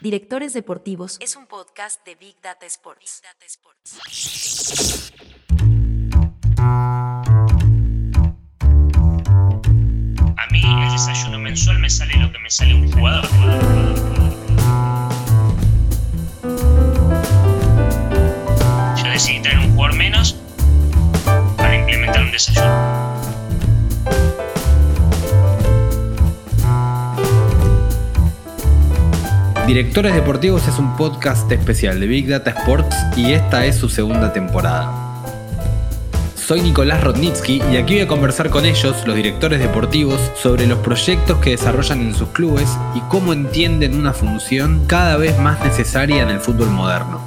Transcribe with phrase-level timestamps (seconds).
[0.00, 3.22] Directores Deportivos es un podcast de Big Data Sports.
[10.36, 13.26] A mí el desayuno mensual me sale lo que me sale un jugador.
[18.96, 20.36] Yo decidí traer un jugador menos
[21.56, 23.15] para implementar un desayuno.
[29.66, 34.32] Directores Deportivos es un podcast especial de Big Data Sports y esta es su segunda
[34.32, 34.92] temporada.
[36.36, 40.78] Soy Nicolás Rodnitsky y aquí voy a conversar con ellos, los directores deportivos, sobre los
[40.78, 46.22] proyectos que desarrollan en sus clubes y cómo entienden una función cada vez más necesaria
[46.22, 47.20] en el fútbol moderno.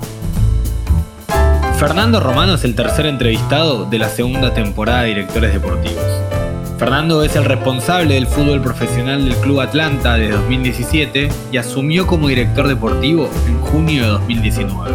[1.78, 6.39] Fernando Romano es el tercer entrevistado de la segunda temporada de Directores Deportivos.
[6.80, 12.30] Fernando es el responsable del fútbol profesional del Club Atlanta de 2017 y asumió como
[12.30, 14.92] director deportivo en junio de 2019.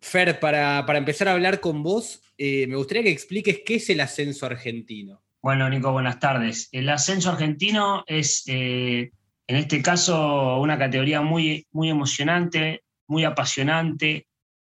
[0.00, 4.00] Fer, para, empezar a hablar con vos, eh, me gustaría que expliques qué es el
[4.00, 5.22] ascenso argentino.
[5.40, 6.68] Bueno, Nico, buenas tardes.
[6.72, 9.12] El ascenso argentino es, eh,
[9.46, 14.26] en este caso, una categoría muy, muy emocionante, muy apasionante,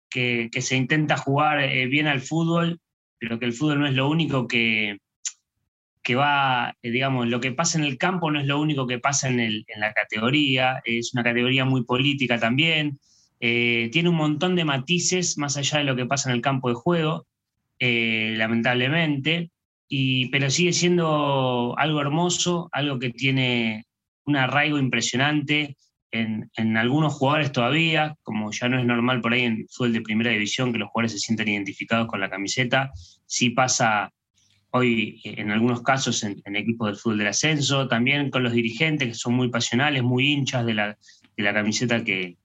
[0.10, 2.80] que, se intenta jugar eh, bien al fútbol,
[3.20, 5.00] pero que el fútbol no es lo único que,
[6.02, 9.00] que va, eh, digamos, lo que pasa en el campo no es lo único que
[9.00, 13.00] pasa en, el, en la categoría, es una categoría muy política también,
[13.42, 16.70] eh, tiene un montón de matices más allá de lo que pasa en el campo
[16.70, 17.28] de juego,
[17.78, 19.52] lamentablemente,
[19.90, 23.86] y, pero sigue siendo algo hermoso, algo que tiene
[24.26, 25.76] un arraigo impresionante,
[26.12, 30.32] en, algunos jugadores todavía, como ya no es normal por ahí en fútbol de primera
[30.32, 32.92] división que los jugadores se sienten identificados con la camiseta,
[33.26, 34.12] sí pasa
[34.72, 39.14] hoy en algunos casos en, equipos del fútbol del ascenso, también con los dirigentes que
[39.14, 40.98] son muy pasionales, muy hinchas de la,
[41.38, 42.38] camiseta que,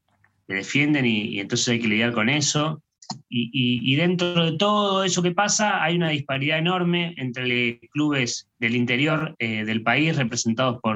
[0.47, 2.83] defienden y, entonces hay que lidiar con eso.
[3.29, 9.35] Y, dentro de todo eso que pasa, hay una disparidad enorme entre clubes del interior
[9.39, 10.90] eh, del país, representados por,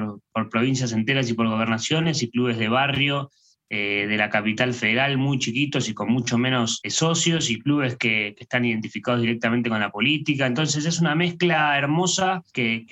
[0.47, 3.31] provincias enteras y por gobernaciones, y clubes de barrio
[3.67, 7.95] eh, de la capital federal muy chiquitos y con mucho menos eh, socios y clubes
[7.95, 10.45] que, están identificados directamente con la política.
[10.45, 12.85] Entonces es una mezcla hermosa que,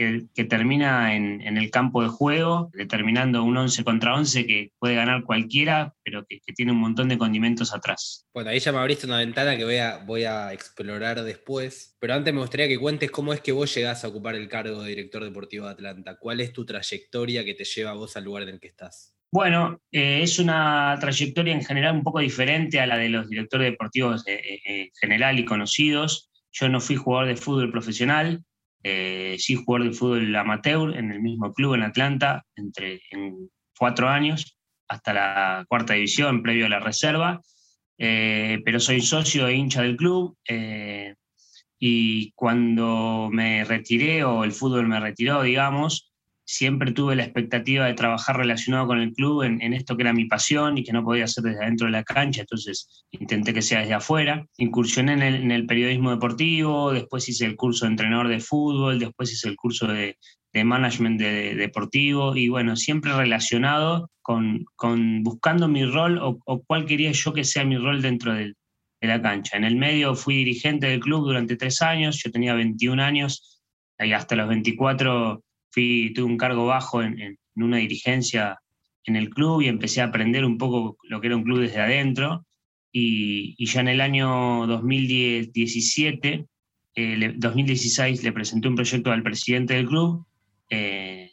[0.50, 5.94] termina en, el campo de juego, determinando un 11 contra 11 que puede ganar cualquiera,
[6.03, 8.28] pero que, tiene un montón de condimentos atrás.
[8.34, 12.16] Bueno, ahí ya me abriste una ventana que voy a, voy a explorar después, pero
[12.16, 14.90] antes me gustaría que cuentes cómo es que vos llegás a ocupar el cargo de
[14.90, 16.17] director deportivo de Atlanta.
[16.17, 19.12] ¿Cuál es tu trayectoria que te lleva a vos al lugar en el que estás?
[19.33, 23.71] Bueno, eh, es una trayectoria en general un poco diferente a la de los directores
[23.71, 26.29] deportivos eh, eh, general y conocidos.
[26.51, 28.43] Yo no fui jugador de fútbol profesional,
[28.83, 34.55] sí jugador de fútbol amateur en el mismo club en Atlanta, entre en cuatro años,
[34.88, 37.41] hasta la cuarta división, previo a la reserva.
[37.97, 40.38] pero soy socio e hincha del club.
[41.79, 46.12] y cuando me retiré, o el fútbol me retiró, digamos,
[46.45, 50.25] siempre tuve la expectativa de trabajar relacionado con el club en, esto que era mi
[50.25, 53.79] pasión y que no podía hacer desde adentro de la cancha, entonces intenté que sea
[53.79, 54.45] desde afuera.
[54.57, 59.47] Incursioné en el, periodismo deportivo, después hice el curso de entrenador de fútbol, después hice
[59.47, 60.17] el curso de,
[60.55, 64.65] management deportivo y bueno, siempre relacionado con,
[65.23, 68.53] buscando mi rol o, cuál quería yo que sea mi rol dentro de
[69.01, 69.57] la cancha.
[69.57, 73.61] En el medio fui dirigente del club durante tres años, yo tenía 21 años
[73.97, 75.43] y hasta los 24
[75.73, 78.59] fui, tuve un cargo bajo en, una dirigencia
[79.06, 81.81] en el club y empecé a aprender un poco lo que era un club desde
[81.81, 82.45] adentro.
[82.91, 86.45] Y, ya en el año 2017,
[87.35, 90.25] 2016, le presenté un proyecto al presidente del club
[90.69, 91.31] eh,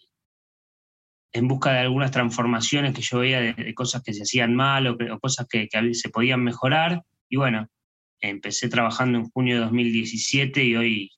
[1.32, 4.96] en busca de algunas transformaciones que yo veía de, cosas que se hacían mal o,
[5.20, 7.04] cosas que, que, se podían mejorar.
[7.28, 7.68] Y bueno,
[8.20, 11.10] empecé trabajando en junio de 2017 y hoy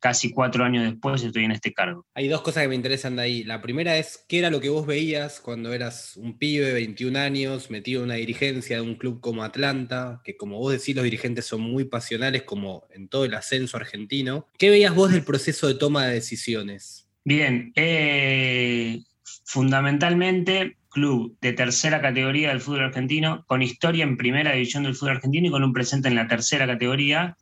[0.00, 2.06] casi cuatro años después estoy en este cargo.
[2.14, 3.44] Hay dos cosas que me interesan de ahí.
[3.44, 7.70] La primera es, ¿qué era lo que vos veías cuando eras un pibe, 21 años,
[7.70, 11.46] metido en una dirigencia de un club como Atlanta, que como vos decís, los dirigentes
[11.46, 14.46] son muy pasionales, como en todo el ascenso argentino?
[14.58, 17.08] ¿Qué veías vos del proceso de toma de decisiones?
[17.24, 19.02] Bien, eh,
[19.44, 25.16] fundamentalmente club de tercera categoría del fútbol argentino, con historia en primera división del fútbol
[25.16, 27.36] argentino y con un presente en la tercera categoría,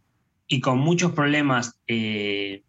[0.48, 2.62] y con muchos problemas eh,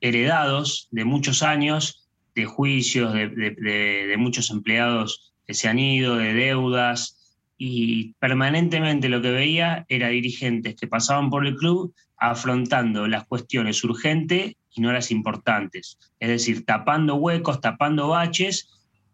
[0.00, 7.18] heredados de muchos años, de juicios, de, muchos empleados que se han ido, de deudas,
[7.56, 13.84] y permanentemente lo que veía era dirigentes que pasaban por el club afrontando las cuestiones
[13.84, 18.68] urgentes y no las importantes, es decir, tapando huecos, tapando baches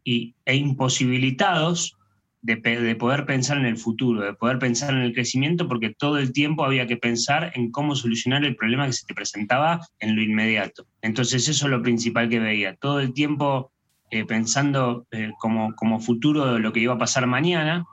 [0.04, 1.97] y, e imposibilitados
[2.40, 6.18] de, de, poder pensar en el futuro, de poder pensar en el crecimiento, porque todo
[6.18, 10.16] el tiempo había que pensar en cómo solucionar el problema que se te presentaba en
[10.16, 10.86] lo inmediato.
[11.02, 13.72] Entonces eso es lo principal que veía, todo el tiempo
[14.10, 17.84] eh, pensando eh, como, como futuro de lo que iba a pasar mañana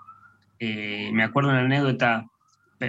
[0.59, 2.25] eh, me acuerdo una anécdota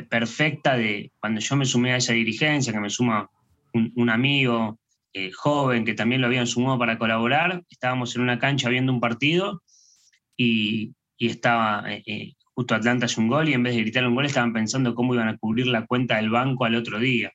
[0.08, 3.30] perfecta de cuando yo me sumé a esa dirigencia, que me suma
[3.72, 4.78] un, amigo
[5.12, 7.62] eh, joven que también lo habían sumado para colaborar.
[7.70, 9.62] Estábamos en una cancha viendo un partido
[10.36, 14.26] y, estaba eh, justo Atlanta hace un gol y en vez de gritar un gol
[14.26, 17.32] estaban pensando cómo iban a cubrir la cuenta del banco al otro día.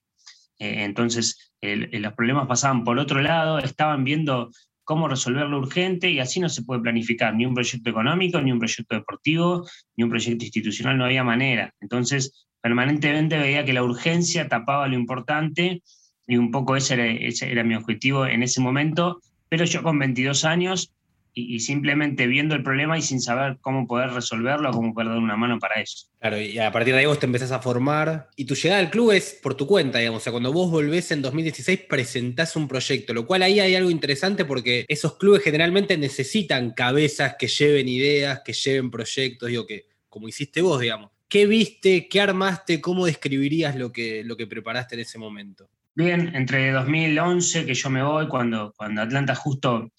[0.60, 4.52] entonces los problemas pasaban por otro lado, estaban viendo
[4.92, 8.52] cómo resolver lo urgente y así no se puede planificar ni un proyecto económico, ni
[8.52, 11.74] un proyecto deportivo, ni un proyecto institucional, no había manera.
[11.80, 15.82] Entonces, permanentemente veía que la urgencia tapaba lo importante
[16.28, 19.98] y un poco ese era, ese era mi objetivo en ese momento, pero yo con
[19.98, 20.92] 22 años
[21.34, 25.18] y, simplemente viendo el problema y sin saber cómo poder resolverlo o cómo poder dar
[25.18, 26.08] una mano para eso.
[26.20, 28.90] Claro, y a partir de ahí vos te empezás a formar y tu llegada al
[28.90, 30.22] club es por tu cuenta, digamos.
[30.22, 33.90] O sea, cuando vos volvés en 2016 presentás un proyecto, lo cual ahí hay algo
[33.90, 39.86] interesante porque esos clubes generalmente necesitan cabezas que lleven ideas, que lleven proyectos, digo, que
[40.10, 41.12] como hiciste vos, digamos.
[41.30, 42.10] ¿Qué viste?
[42.10, 42.82] ¿Qué armaste?
[42.82, 45.70] ¿Cómo describirías lo que, lo que preparaste en ese momento?
[45.96, 49.92] Bien, entre 2011, que yo me voy, cuando, cuando Atlanta justo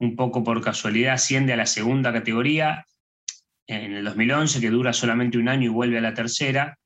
[0.00, 2.84] un poco por casualidad asciende a la segunda categoría
[3.66, 6.76] en el 2011, que dura solamente un año y vuelve a la tercera.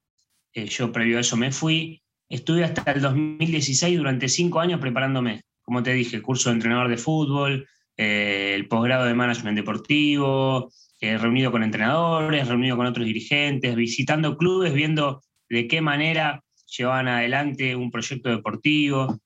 [0.53, 2.03] Eh, yo previo a eso me fui.
[2.29, 5.43] Estuve hasta el 2016 durante cinco años preparándome.
[5.63, 7.67] Como te dije, curso de entrenador de fútbol,
[7.97, 10.71] eh, el posgrado de management deportivo,
[11.01, 17.09] eh, reunido con entrenadores, reunido con otros dirigentes, visitando clubes, viendo de qué manera llevaban
[17.09, 19.19] adelante un proyecto deportivo.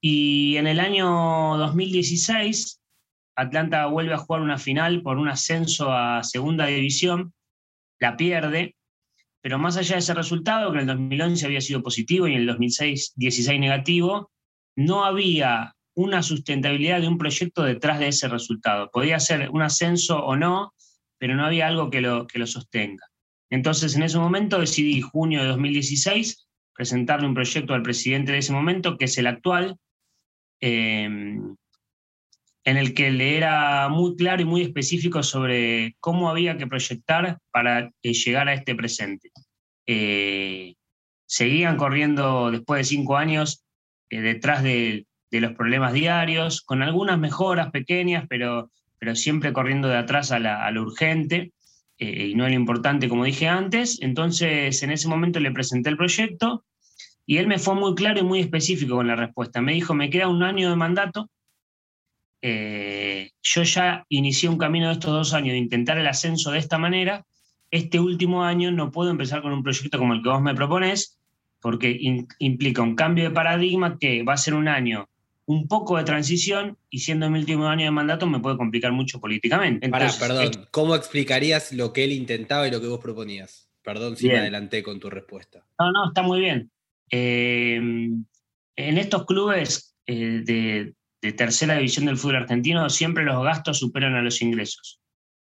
[0.00, 2.80] Y en el año 2016
[3.36, 7.34] Atlanta vuelve a jugar una final por un ascenso a segunda división,
[8.00, 8.76] la pierde,
[9.42, 12.40] pero más allá de ese resultado, que en el 2011 había sido positivo y en
[12.40, 14.32] el 2016 negativo,
[14.74, 18.90] no había una sustentabilidad de un proyecto detrás de ese resultado.
[18.90, 20.74] Podía ser un ascenso o no,
[21.18, 23.06] pero no había algo que lo, que lo sostenga.
[23.50, 28.52] Entonces, en ese momento decidí, junio de 2016, presentarle un proyecto al presidente de ese
[28.52, 29.76] momento, que es el actual,
[30.60, 31.38] eh,
[32.66, 37.38] en el que le era muy claro y muy específico sobre cómo había que proyectar
[37.52, 39.30] para llegar a este presente.
[39.86, 40.74] Eh,
[41.26, 43.64] seguían corriendo después de cinco años
[44.10, 49.98] eh, detrás de, los problemas diarios, con algunas mejoras pequeñas, pero, pero siempre corriendo de
[49.98, 51.52] atrás a, lo urgente
[51.98, 53.98] eh, y no a lo importante, como dije antes.
[54.00, 56.64] Entonces, en ese momento le presenté el proyecto
[57.26, 59.60] y él me fue muy claro y muy específico con la respuesta.
[59.60, 61.28] Me dijo, me queda un año de mandato
[62.42, 66.58] eh, yo ya inicié un camino de estos dos años de intentar el ascenso de
[66.58, 67.24] esta manera.
[67.70, 71.18] Este último año no puedo empezar con un proyecto como el que vos me propones,
[71.60, 71.98] porque
[72.38, 75.08] implica un cambio de paradigma que va a ser un año
[75.46, 79.20] un poco de transición y siendo mi último año de mandato me puede complicar mucho
[79.20, 79.88] políticamente.
[79.88, 83.68] perdón, ¿cómo explicarías lo que él intentaba y lo que vos proponías?
[83.82, 85.64] Perdón si me adelanté con tu respuesta.
[85.78, 86.70] No, no, está muy bien.
[87.10, 90.94] Eh, en estos clubes eh, de,
[91.26, 95.00] de tercera división del fútbol argentino, siempre los gastos superan a los ingresos,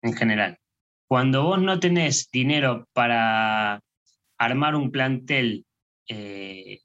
[0.03, 0.59] en general.
[1.07, 3.81] Cuando vos no tenés dinero para
[4.37, 5.65] armar un plantel
[6.07, 6.81] eh,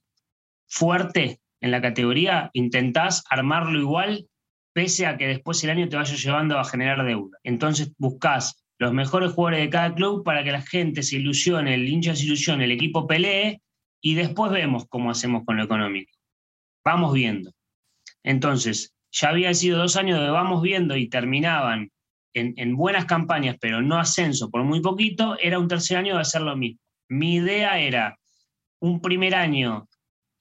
[0.66, 4.26] fuerte en la categoría, intentás armarlo igual,
[4.72, 7.36] pese a que después el año te vaya llevando a generar deuda.
[7.42, 11.86] Entonces buscás los mejores jugadores de cada club para que la gente se ilusione, el
[11.86, 13.60] hincha se ilusione, el equipo pelee
[14.00, 16.12] y después vemos cómo hacemos con lo económico.
[16.84, 17.52] Vamos viendo.
[18.22, 21.90] Entonces, ya habían sido dos años de vamos viendo y terminaban
[22.34, 26.42] en, buenas campañas, pero no ascenso por muy poquito, era un tercer año de hacer
[26.42, 26.80] lo mismo.
[27.08, 28.18] Mi idea era
[28.80, 29.88] un primer año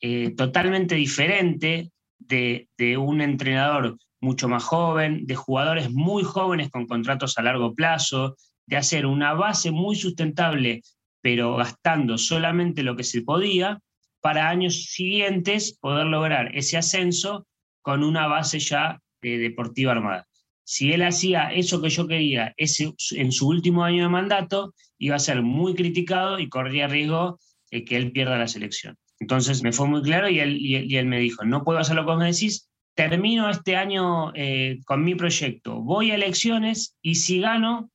[0.01, 6.87] eh, totalmente diferente de, de un entrenador mucho más joven, de jugadores muy jóvenes con
[6.87, 10.81] contratos a largo plazo, de hacer una base muy sustentable,
[11.21, 13.79] pero gastando solamente lo que se podía,
[14.21, 17.47] para años siguientes poder lograr ese ascenso
[17.87, 20.27] con una base ya de deportiva armada.
[20.65, 25.15] Si él hacía eso que yo quería ese, en su último año de mandato, iba
[25.15, 27.39] a ser muy criticado y corría riesgo
[27.71, 28.97] de que él pierda la selección.
[29.21, 32.05] Entonces me fue muy claro y él, y él, me dijo, no puedo hacer lo
[32.05, 37.39] que me decís, termino este año eh, con mi proyecto, voy a elecciones y si
[37.39, 37.89] gano,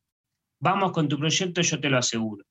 [0.58, 2.46] vamos con tu proyecto, yo te lo aseguro.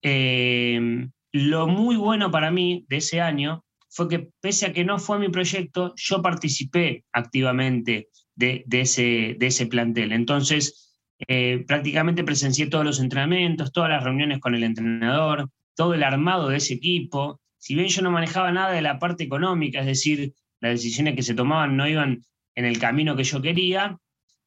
[0.00, 4.98] Eh, lo muy bueno para mí de ese año fue que pese a que no
[4.98, 10.12] fue mi proyecto, yo participé activamente de, ese, de ese, plantel.
[10.12, 10.96] Entonces,
[11.28, 16.48] eh, prácticamente presencié todos los entrenamientos, todas las reuniones con el entrenador, todo el armado
[16.48, 17.40] de ese equipo.
[17.58, 21.22] Si bien yo no manejaba nada de la parte económica, es decir, las decisiones que
[21.22, 23.98] se tomaban no iban en el camino que yo quería,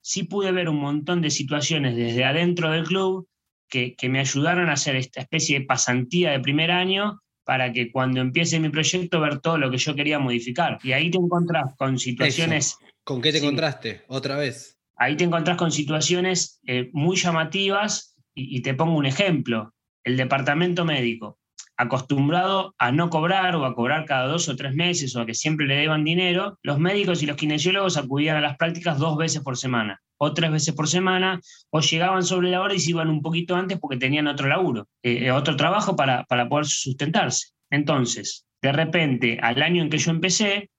[0.01, 3.27] sí pude ver un montón de situaciones desde adentro del club
[3.69, 7.91] que, que me ayudaron a hacer esta especie de pasantía de primer año para que
[7.91, 10.79] cuando empiece mi proyecto ver todo lo que yo quería modificar.
[10.83, 12.77] Y ahí te encontrás con situaciones...
[13.03, 14.79] ¿Con qué te encontraste otra vez?
[14.97, 19.73] Ahí te encontrás con situaciones eh, muy llamativas y, te pongo un ejemplo.
[20.03, 21.39] El departamento médico,
[21.77, 25.33] acostumbrado a no cobrar o a cobrar cada dos o tres meses o a que
[25.33, 29.41] siempre le deban dinero, los médicos y los kinesiólogos acudían a las prácticas dos veces
[29.41, 33.09] por semana o tres veces por semana, o llegaban sobre la hora y se iban
[33.09, 37.49] un poquito antes porque tenían otro laburo, eh, otro trabajo para, para poder sustentarse.
[37.69, 40.69] Entonces, de repente, al año en que yo empecé,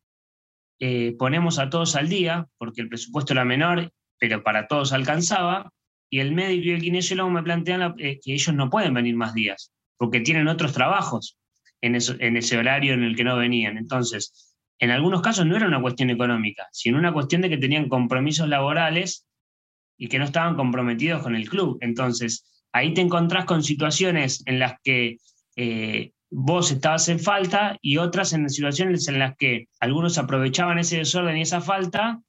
[0.80, 5.72] eh, ponemos a todos al día, porque el presupuesto era menor, pero para todos alcanzaba,
[6.10, 9.34] y el médico y el kinesiólogo me plantean eh, que ellos no pueden venir más
[9.34, 11.36] días, porque tienen otros trabajos
[11.80, 13.76] en, en ese horario en el que no venían.
[13.76, 17.88] Entonces, en algunos casos no era una cuestión económica, sino una cuestión de que tenían
[17.88, 19.26] compromisos laborales
[19.96, 21.78] y que no estaban comprometidos con el club.
[21.80, 25.16] Entonces, ahí te encontrás con situaciones en las que
[25.56, 30.98] eh, vos estabas en falta y otras en situaciones en las que algunos aprovechaban ese
[30.98, 32.20] desorden y esa falta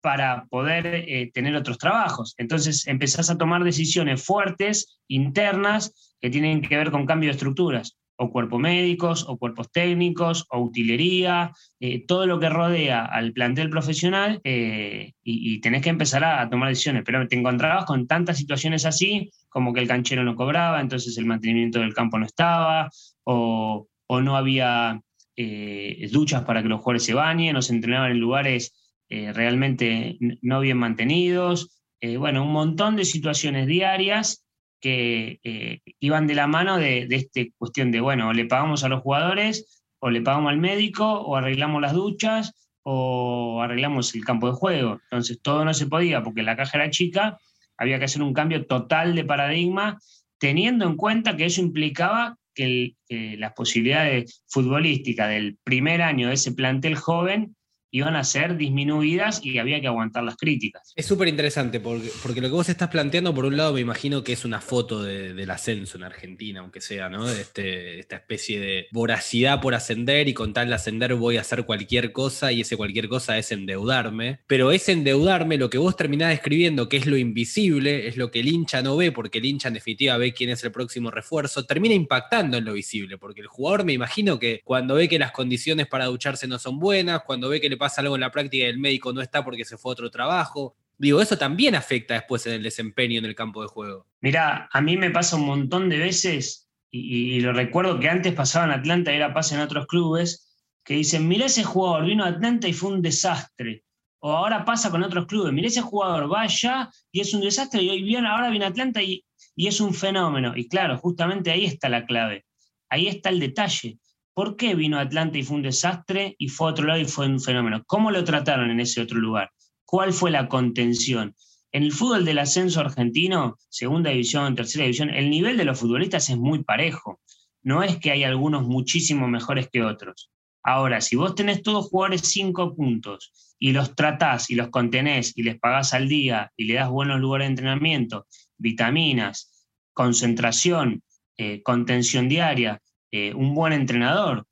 [0.00, 2.34] para poder eh, tener otros trabajos.
[2.38, 7.96] Entonces empezás a tomar decisiones fuertes, internas, que tienen que ver con cambio de estructuras
[8.20, 13.70] o cuerpos médicos, o cuerpos técnicos, o utilería, eh, todo lo que rodea al plantel
[13.70, 17.04] profesional eh, y, tenés que empezar a, tomar decisiones.
[17.06, 21.26] Pero te encontrabas con tantas situaciones así, como que el canchero no cobraba, entonces el
[21.26, 22.90] mantenimiento del campo no estaba,
[23.24, 25.00] o, no había
[25.36, 28.74] eh, duchas para que los jugadores se bañen, o se entrenaban en lugares
[29.10, 31.80] realmente no bien mantenidos.
[32.18, 34.47] bueno, un montón de situaciones diarias
[34.80, 38.88] que eh, iban de la mano de, esta cuestión de, bueno, o le pagamos a
[38.88, 44.48] los jugadores, o le pagamos al médico, o arreglamos las duchas, o arreglamos el campo
[44.48, 45.00] de juego.
[45.04, 47.38] Entonces todo no se podía porque la caja era chica,
[47.76, 49.98] había que hacer un cambio total de paradigma,
[50.38, 56.50] teniendo en cuenta que eso implicaba que las posibilidades futbolísticas del primer año de ese
[56.52, 57.54] plantel joven
[57.90, 60.92] iban a ser disminuidas y había que aguantar las críticas.
[60.94, 64.22] Es súper interesante porque, porque, lo que vos estás planteando, por un lado, me imagino
[64.22, 67.26] que es una foto del ascenso en Argentina, aunque sea, ¿no?
[67.26, 71.42] De este, esta especie de voracidad por ascender y con tal de ascender voy a
[71.42, 74.40] hacer cualquier cosa y ese cualquier cosa es endeudarme.
[74.46, 78.40] Pero ese endeudarme, lo que vos terminás escribiendo, que es lo invisible, es lo que
[78.40, 81.64] el hincha no ve, porque el hincha en definitiva ve quién es el próximo refuerzo,
[81.64, 85.32] termina impactando en lo visible, porque el jugador me imagino que cuando ve que las
[85.32, 88.64] condiciones para ducharse no son buenas, cuando ve que le pasa algo en la práctica
[88.64, 90.76] y el médico no está porque se fue a otro trabajo.
[90.98, 94.06] Digo, eso también afecta después en el desempeño en el campo de juego.
[94.20, 98.66] Mirá, a mí me pasa un montón de veces, y, lo recuerdo que antes pasaba
[98.66, 102.28] en Atlanta y ahora pasa en otros clubes, que dicen, mira ese jugador, vino a
[102.28, 103.84] Atlanta y fue un desastre.
[104.20, 107.82] O ahora pasa con otros clubes, mira ese jugador, va allá y es un desastre,
[107.82, 110.54] y hoy viene, ahora viene a Atlanta y, y es un fenómeno.
[110.56, 112.44] Y claro, justamente ahí está la clave,
[112.88, 113.98] ahí está el detalle.
[114.38, 117.06] ¿Por qué vino a Atlanta y fue un desastre y fue a otro lado y
[117.06, 117.82] fue un fenómeno?
[117.88, 119.50] ¿Cómo lo trataron en ese otro lugar?
[119.84, 121.34] ¿Cuál fue la contención?
[121.72, 126.30] En el fútbol del ascenso argentino, segunda división, tercera división, el nivel de los futbolistas
[126.30, 127.20] es muy parejo.
[127.64, 130.30] No es que hay algunos muchísimo mejores que otros.
[130.62, 135.42] Ahora, si vos tenés todos jugadores cinco puntos y los tratás y los contenés y
[135.42, 141.02] les pagás al día y le das buenos lugares de entrenamiento, vitaminas, concentración,
[141.36, 142.80] eh, contención diaria,
[143.10, 144.46] eh, un buen entrenador,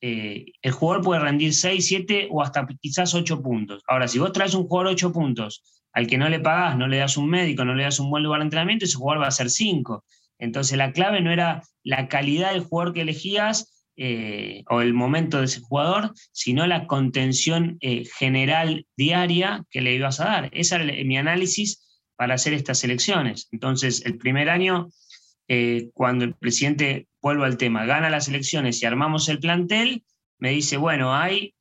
[0.00, 3.82] eh, el jugador puede rendir 6, 7 o hasta quizás 8 puntos.
[3.86, 5.62] Ahora, si vos traes un jugador 8 puntos
[5.92, 8.22] al que no le pagás, no le das un médico, no le das un buen
[8.22, 10.04] lugar de entrenamiento, ese jugador va a ser 5.
[10.38, 15.38] Entonces la clave no era la calidad del jugador que elegías eh, o el momento
[15.38, 17.78] de ese jugador, sino la contención
[18.16, 20.50] general diaria que le ibas a dar.
[20.52, 21.84] Ese era mi análisis
[22.14, 23.48] para hacer estas elecciones.
[23.50, 24.88] Entonces, el primer año
[25.94, 30.04] cuando el presidente, vuelvo al tema, gana las elecciones y armamos el plantel,
[30.38, 31.54] me dice, bueno, hay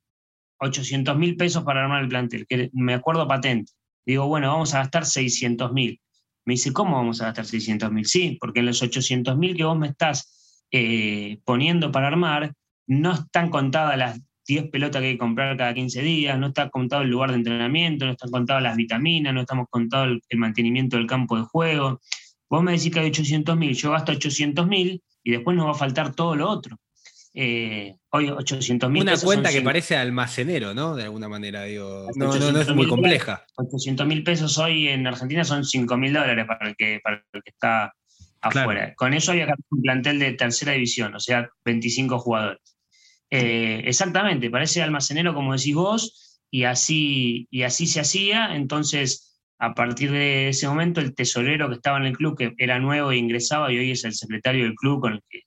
[0.59, 3.71] 800 mil pesos para armar el plantel, que me acuerdo patente.
[4.05, 5.99] Digo, bueno, vamos a gastar 600 mil.
[6.45, 8.05] Me dice, ¿cómo vamos a gastar 600 mil?
[8.05, 12.53] Sí, porque en los 800 mil que vos me estás eh, poniendo para armar,
[12.87, 16.69] no están contadas las 10 pelotas que hay que comprar cada 15 días, no está
[16.69, 20.95] contado el lugar de entrenamiento, no están contadas las vitaminas, no estamos contado el mantenimiento
[20.95, 21.99] del campo de juego,
[22.49, 25.71] vos me decís que hay 800 mil, yo gasto 800 mil y después nos va
[25.71, 26.79] a faltar todo lo otro.
[27.33, 29.01] Eh, hoy 800 mil.
[29.01, 30.95] Una cuenta que parece almacenero, ¿no?
[30.95, 32.07] De alguna manera, digo.
[32.15, 33.45] No, no, es muy compleja.
[33.57, 37.43] 800 mil pesos hoy en Argentina son 5 mil dólares para el que, para el
[37.43, 37.93] que está
[38.39, 38.95] afuera.
[38.95, 42.77] Con eso había un plantel de tercera división, o sea, 25 jugadores.
[43.29, 48.55] Eh, exactamente, parece almacenero como decís vos, y así, y así se hacía.
[48.55, 49.26] Entonces,
[49.59, 53.11] a partir de ese momento, el tesorero que estaba en el club, que era nuevo
[53.11, 55.41] e ingresaba, y hoy es el secretario del club con el que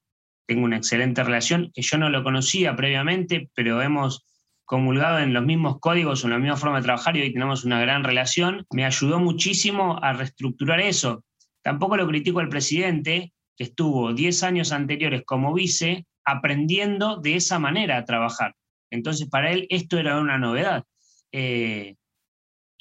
[0.46, 4.26] tengo una excelente relación, que yo no lo conocía previamente, pero hemos
[4.64, 7.80] comulgado en los mismos códigos, en la misma forma de trabajar y hoy tenemos una
[7.80, 11.24] gran relación, me ayudó muchísimo a reestructurar eso.
[11.62, 17.58] Tampoco lo critico al presidente, que estuvo 10 años anteriores como vice, aprendiendo de esa
[17.58, 18.54] manera a trabajar.
[18.90, 20.84] Entonces, para él esto era una novedad.
[21.32, 21.96] Eh,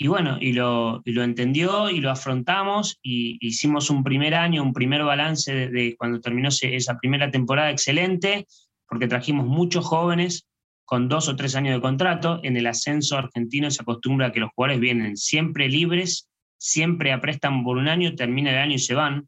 [0.01, 5.03] y bueno, y lo, entendió y lo afrontamos y hicimos un primer año, un primer
[5.03, 8.47] balance de, cuando terminó esa primera temporada excelente,
[8.87, 10.47] porque trajimos muchos jóvenes
[10.85, 12.39] con dos o tres años de contrato.
[12.43, 17.65] En el ascenso argentino se acostumbra a que los jugadores vienen siempre libres, siempre aprestan
[17.65, 19.27] por un año, termina el año y se van.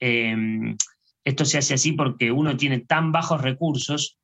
[0.00, 0.76] Em,
[1.22, 4.18] esto se hace así porque uno tiene tan bajos recursos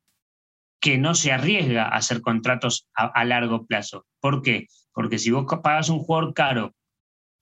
[0.80, 4.04] que no se arriesga a hacer contratos a, a largo plazo.
[4.18, 4.66] ¿Por qué?
[5.00, 6.74] Porque si vos pagas un jugador caro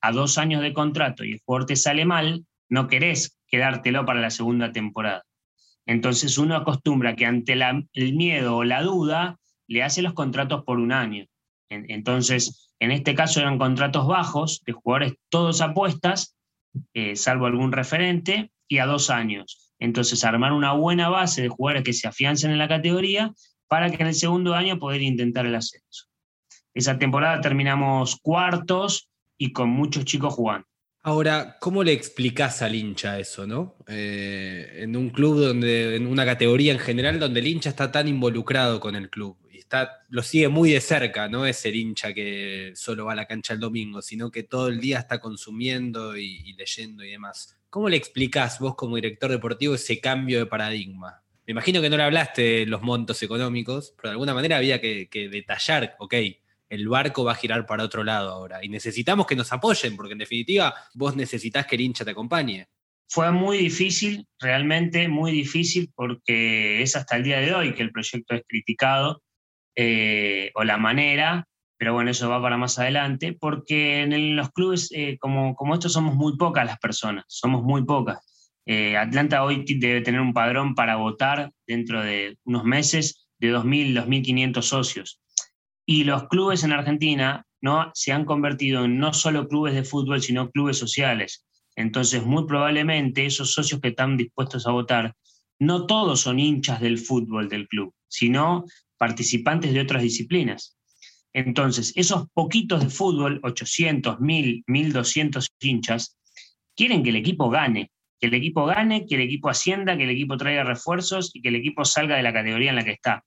[0.01, 4.21] a dos años de contrato y el jugador te sale mal, no querés quedártelo para
[4.21, 5.25] la segunda temporada.
[5.85, 10.79] Entonces uno acostumbra que ante el miedo o la duda le hace los contratos por
[10.79, 11.27] un año.
[11.69, 16.37] entonces, en este caso eran contratos bajos, de jugadores todos apuestas,
[16.95, 19.75] eh, salvo algún referente, y a dos años.
[19.81, 23.35] Entonces, armar una buena base de jugadores que se afiancen en la categoría
[23.67, 26.08] para que en el segundo año poder intentar el ascenso.
[26.79, 30.65] Esa temporada terminamos cuartos y con muchos chicos jugando.
[31.03, 33.75] Ahora, ¿cómo le explicás al hincha eso, no?
[33.89, 38.07] Eh, en un club donde, en una categoría en general, donde el hincha está tan
[38.07, 42.15] involucrado con el club y está, lo sigue muy de cerca, no es el hincha
[42.15, 46.17] que solo va a la cancha el domingo, sino que todo el día está consumiendo
[46.17, 47.59] y, leyendo y demás.
[47.71, 51.25] ¿Cómo le explicás vos como director deportivo ese cambio de paradigma?
[51.45, 54.81] Me imagino que no le hablaste de los montos económicos, pero de alguna manera había
[54.81, 56.15] que, que detallar, ok,
[56.69, 58.65] el barco va a girar para otro lado ahora.
[58.65, 62.67] Y necesitamos que nos apoyen, porque en definitiva vos necesitas que el hincha te acompañe.
[63.09, 67.91] Fue muy difícil, realmente muy difícil, porque es hasta el día de hoy que el
[67.91, 69.23] proyecto es criticado,
[69.75, 71.47] eh, o la manera,
[71.79, 75.93] pero bueno, eso va para más adelante, porque en los clubes eh, como, como estos
[75.93, 78.53] somos muy pocas las personas, somos muy pocas.
[78.67, 84.05] Eh, Atlanta hoy debe tener un padrón para votar dentro de unos meses de 2.000,
[84.05, 85.21] 2.500 socios.
[85.91, 87.91] Y los clubes en Argentina ¿no?
[87.95, 91.47] se han convertido en no solo clubes de fútbol, sino clubes sociales.
[91.77, 95.15] Entonces, muy probablemente esos socios que están dispuestos a votar,
[95.59, 98.67] no todos son hinchas del fútbol del club, sino
[98.99, 100.77] participantes de otras disciplinas.
[101.33, 106.19] Entonces, esos poquitos de fútbol, 800, 1000, 1200 hinchas,
[106.77, 110.11] quieren que el equipo gane, que el equipo gane, que el equipo ascienda, que el
[110.11, 113.25] equipo traiga refuerzos y que el equipo salga de la categoría en la que está.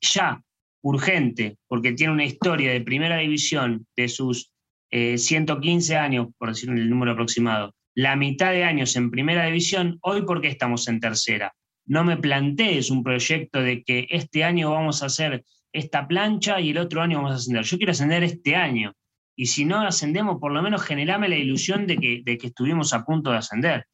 [0.00, 0.40] Ya,
[0.82, 4.52] urgente, porque tiene una historia de primera división de sus
[4.90, 9.98] 115 eh, años, por decir el número aproximado, la mitad de años en primera división,
[10.02, 11.54] hoy porque estamos en tercera.
[11.86, 16.70] No me plantees un proyecto de que este año vamos a hacer esta plancha y
[16.70, 17.64] el otro año vamos a ascender.
[17.64, 18.92] Yo quiero ascender este año.
[19.34, 22.92] Y si no ascendemos, por lo menos generame la ilusión de que, de que estuvimos
[22.92, 23.86] a punto de ascender.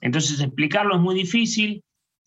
[0.00, 1.82] Entonces, explicarlo es muy difícil,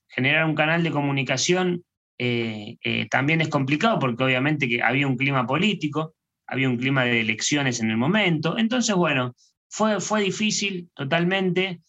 [0.08, 1.84] generar un canal de comunicación
[2.18, 6.16] eh, eh, también es complicado porque obviamente que había un clima político,
[6.48, 8.58] había un clima de elecciones en el momento.
[8.58, 9.36] Entonces, bueno,
[9.70, 11.82] fue, fue difícil totalmente,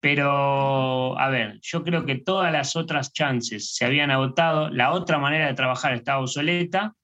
[0.00, 5.18] pero a ver, yo creo que todas las otras chances se habían agotado, la otra
[5.18, 6.94] manera de trabajar estaba obsoleta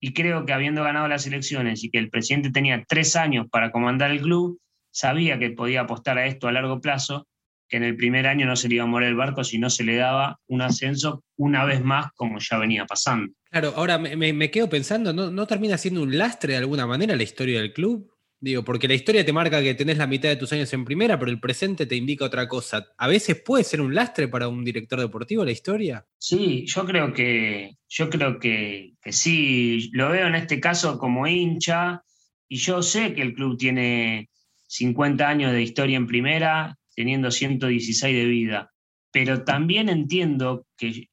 [0.00, 3.70] y creo que habiendo ganado las elecciones y que el presidente tenía tres años para
[3.70, 4.60] comandar el club,
[4.90, 7.27] sabía que podía apostar a esto a largo plazo
[7.68, 9.70] que en el primer año no se le iba a morir el barco si no
[9.70, 13.32] se le daba un ascenso una vez más como ya venía pasando.
[13.50, 17.60] Claro, ahora me, quedo pensando, ¿no, termina siendo un lastre de alguna manera la historia
[17.60, 18.10] del club?
[18.40, 21.18] Digo, porque la historia te marca que tenés la mitad de tus años en primera,
[21.18, 22.86] pero el presente te indica otra cosa.
[22.96, 26.06] ¿A veces puede ser un lastre para un director deportivo la historia?
[26.18, 29.90] Sí, yo creo que, yo creo que, que sí.
[29.92, 32.04] Lo veo en este caso como hincha,
[32.48, 34.30] y yo sé que el club tiene
[34.68, 38.72] 50 años de historia en primera, teniendo 116 de vida.
[39.12, 41.06] Pero también entiendo que,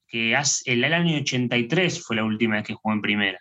[0.66, 3.40] el año 83 fue la última vez que jugó en primera.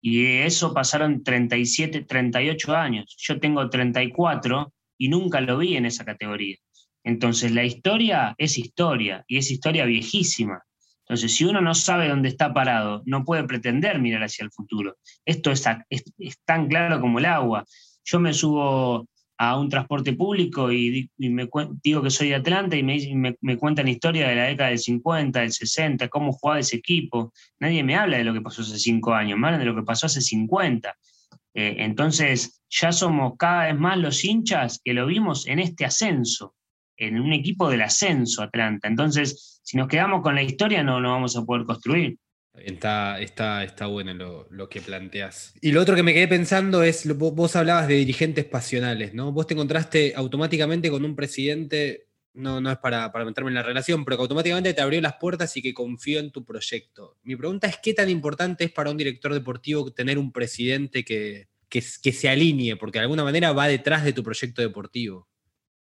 [0.00, 3.14] Y de eso pasaron 37, 38 años.
[3.18, 6.56] Yo tengo 34 y nunca lo vi en esa categoría.
[7.04, 10.62] Entonces la historia es historia y es historia viejísima.
[11.00, 14.96] Entonces, si uno no sabe dónde está parado, no puede pretender mirar hacia el futuro.
[15.26, 15.62] Esto es,
[16.46, 17.66] tan claro como el agua.
[18.04, 19.06] Yo me subo
[19.44, 21.48] a un transporte público y, me
[21.82, 25.40] digo que soy de Atlanta y me, me, cuentan historia de la década del 50,
[25.40, 27.32] del 60, cómo jugaba ese equipo.
[27.58, 30.06] Nadie me habla de lo que pasó hace cinco años, más de lo que pasó
[30.06, 30.96] hace 50.
[31.54, 36.54] Eh, entonces, ya somos cada vez más los hinchas que lo vimos en este ascenso,
[36.96, 38.86] en un equipo del ascenso Atlanta.
[38.86, 42.16] Entonces, si nos quedamos con la historia, no, no vamos a poder construir.
[42.54, 44.12] Está, está, está bueno
[44.50, 45.54] lo, que planteas.
[45.62, 49.32] Y lo otro que me quedé pensando es, vos hablabas de dirigentes pasionales, ¿no?
[49.32, 53.62] Vos te encontraste automáticamente con un presidente, no, no es para, para meterme en la
[53.62, 57.16] relación, pero que automáticamente te abrió las puertas y que confió en tu proyecto.
[57.22, 61.48] Mi pregunta es, ¿qué tan importante es para un director deportivo tener un presidente que,
[61.70, 62.76] que, se alinee?
[62.76, 65.26] Porque de alguna manera va detrás de tu proyecto deportivo.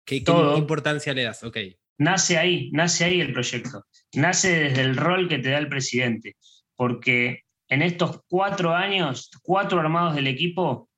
[0.04, 1.44] ¿Qué, qué importancia le das?
[1.44, 1.56] Ok.
[1.98, 3.84] Nace ahí, nace ahí el proyecto.
[4.14, 6.36] Nace desde el rol que te da el presidente.
[6.76, 10.88] Porque en estos cuatro años, cuatro armados del equipo,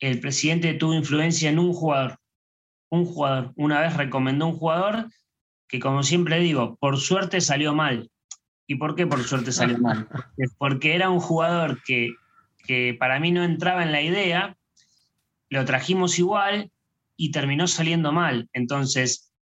[0.00, 2.18] el presidente tuvo influencia en un jugador.
[2.90, 3.52] Un jugador.
[3.56, 5.08] Una vez recomendó un jugador
[5.68, 8.10] que, como siempre digo, por suerte salió mal.
[8.66, 10.08] ¿Y por qué por suerte salió mal?
[10.58, 12.14] Porque era un jugador que,
[12.66, 14.56] que para mí no entraba en la idea,
[15.50, 16.70] lo trajimos igual
[17.16, 18.48] y terminó saliendo mal.
[18.52, 19.33] Entonces,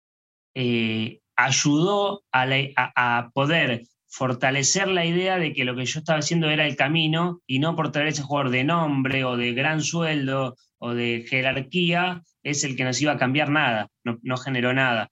[0.55, 6.67] eh, ayudó a, poder fortalecer la idea de que lo que yo estaba haciendo era
[6.67, 10.93] el camino y no por traer ese jugador de nombre o de gran sueldo o
[10.93, 15.09] de jerarquía es el que nos iba a cambiar nada, no, generó nada.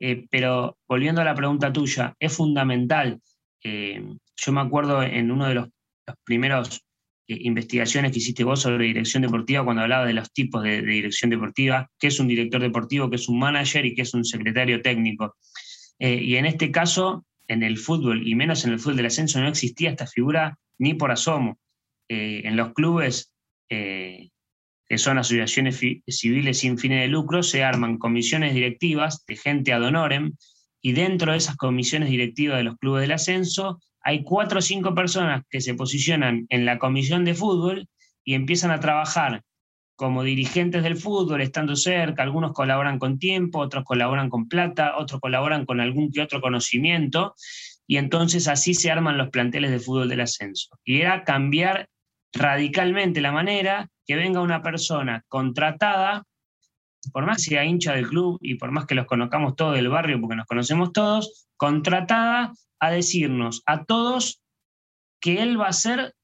[0.00, 3.20] Eh, pero volviendo a la pregunta tuya, es fundamental.
[3.62, 4.04] Eh,
[4.36, 5.68] yo me acuerdo en uno de los
[6.24, 6.93] primeros eh,
[7.26, 11.90] investigaciones que hiciste vos sobre dirección deportiva cuando hablaba de los tipos de, dirección deportiva,
[11.98, 15.36] qué es un director deportivo, qué es un manager y qué es un secretario técnico.
[15.98, 19.40] Eh, y en este caso, en el fútbol, y menos en el fútbol del ascenso,
[19.40, 21.58] no existía esta figura ni por asomo.
[22.08, 23.30] Eh, en los clubes,
[23.68, 29.82] que son asociaciones civiles sin fines de lucro, se arman comisiones directivas de gente ad
[29.82, 30.34] honorem,
[30.84, 34.94] y dentro de esas comisiones directivas de los clubes del ascenso hay cuatro o cinco
[34.94, 37.88] personas que se posicionan en la comisión de fútbol
[38.22, 39.42] y empiezan a trabajar
[39.96, 45.20] como dirigentes del fútbol, estando cerca, algunos colaboran con tiempo, otros colaboran con plata, otros
[45.20, 47.34] colaboran con algún que otro conocimiento,
[47.86, 50.68] y entonces así se arman los planteles de fútbol del ascenso.
[50.84, 51.88] Y era cambiar
[52.32, 56.24] radicalmente la manera que venga una persona contratada,
[57.12, 59.88] por más que sea hincha del club y por más que los conozcamos todos del
[59.88, 62.52] barrio, porque nos conocemos todos, contratada
[62.86, 64.40] a decirnos a todos
[65.20, 66.14] que él va a hacer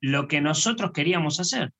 [0.00, 1.70] lo que nosotros queríamos hacer,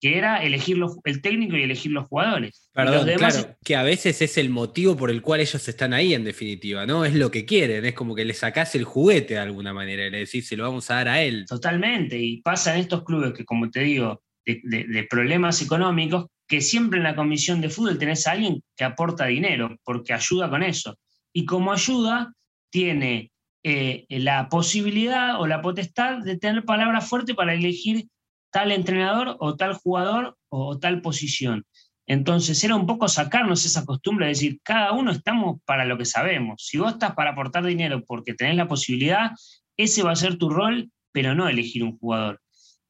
[0.00, 2.70] que era elegir el técnico y elegir los jugadores.
[2.72, 6.24] Perdón, claro, que a veces es el motivo por el cual ellos están ahí en
[6.24, 7.04] definitiva, ¿no?
[7.04, 10.10] Es lo que quieren, es como que le sacás el juguete de alguna manera y
[10.10, 11.46] le decís, se lo vamos a dar a él.
[11.48, 16.98] Totalmente, y pasa en estos clubes que, como te digo, de problemas económicos, que siempre
[16.98, 20.98] en la comisión de fútbol tenés a alguien que aporta dinero, porque ayuda con eso.
[21.34, 22.32] Y como ayuda,
[22.70, 23.30] tiene
[23.64, 28.08] eh, la posibilidad o la potestad de tener palabra fuerte para elegir
[28.50, 31.64] tal entrenador o tal jugador o, tal posición.
[32.06, 36.06] Entonces era un poco sacarnos esa costumbre de decir, cada uno estamos para lo que
[36.06, 36.64] sabemos.
[36.66, 39.32] Si vos estás para aportar dinero porque tenés la posibilidad,
[39.76, 42.40] ese va a ser tu rol, pero no elegir un jugador.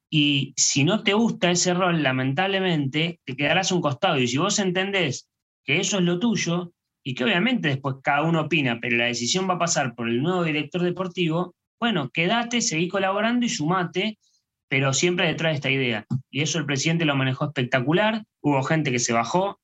[0.09, 4.17] Y si no te gusta ese rol, lamentablemente, te quedarás a un costado.
[4.17, 5.27] Y si vos entendés
[5.65, 6.71] que eso es lo tuyo,
[7.09, 10.21] y que obviamente después cada uno opina, pero la decisión va a pasar por el
[10.21, 14.19] nuevo director deportivo, bueno, quédate, seguí colaborando y sumate,
[14.67, 16.05] pero siempre detrás de esta idea.
[16.29, 19.59] Y eso el presidente lo manejó espectacular, hubo gente que se bajó,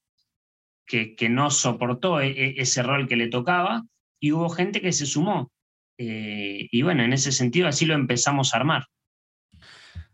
[0.88, 3.84] que, que no soportó e, e, ese rol que le tocaba,
[4.20, 5.52] y hubo gente que se sumó.
[6.00, 8.88] Eh, y bueno, en ese sentido así lo empezamos a armar.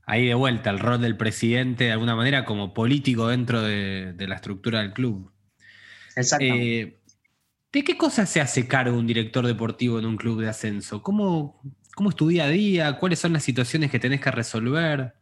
[0.05, 4.35] Ahí de vuelta, el rol del presidente de alguna manera como político dentro de, la
[4.35, 5.31] estructura del club.
[6.17, 6.43] Exacto.
[6.45, 6.97] Eh,
[7.71, 11.01] ¿De qué cosas se hace cargo un director deportivo en un club de ascenso?
[11.01, 11.61] ¿Cómo,
[11.95, 12.97] ¿Cómo es tu día a día?
[12.97, 15.13] ¿Cuáles son las situaciones que tenés que resolver?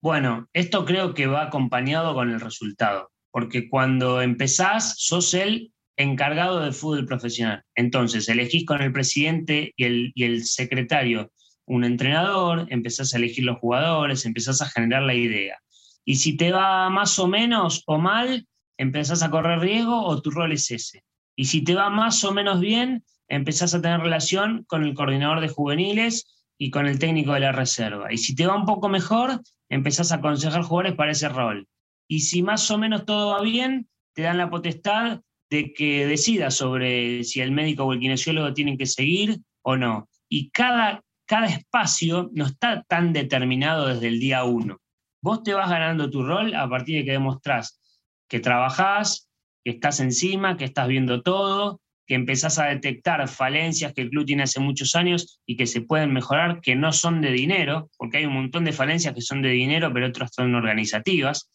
[0.00, 6.60] Bueno, esto creo que va acompañado con el resultado, porque cuando empezás, sos el encargado
[6.60, 7.64] del fútbol profesional.
[7.74, 11.32] Entonces, elegís con el presidente y el, y el secretario
[11.66, 15.58] un entrenador, empezás a elegir los jugadores, empezás a generar la idea.
[16.04, 20.30] Y si te va más o menos o mal, empezás a correr riesgo o tu
[20.30, 21.02] rol es ese.
[21.36, 25.40] Y si te va más o menos bien, empezás a tener relación con el coordinador
[25.40, 28.12] de juveniles y con el técnico de la reserva.
[28.12, 31.66] Y si te va un poco mejor, empezás a aconsejar jugadores para ese rol.
[32.08, 35.20] Y si más o menos todo va bien, te dan la potestad
[35.50, 40.08] de que decida sobre si el médico o el kinesiólogo tienen que seguir o no.
[40.28, 44.78] Y cada, cada espacio no está tan determinado desde el día uno.
[45.22, 47.80] Vos te vas ganando tu rol a partir de que demostrás
[48.28, 49.28] que trabajás,
[49.64, 54.26] que estás encima, que estás viendo todo, que empezás a detectar falencias que el club
[54.26, 58.18] tiene hace muchos años y que se pueden mejorar, que no son de dinero, porque
[58.18, 61.50] hay un montón de falencias que son de dinero, pero otras son organizativas.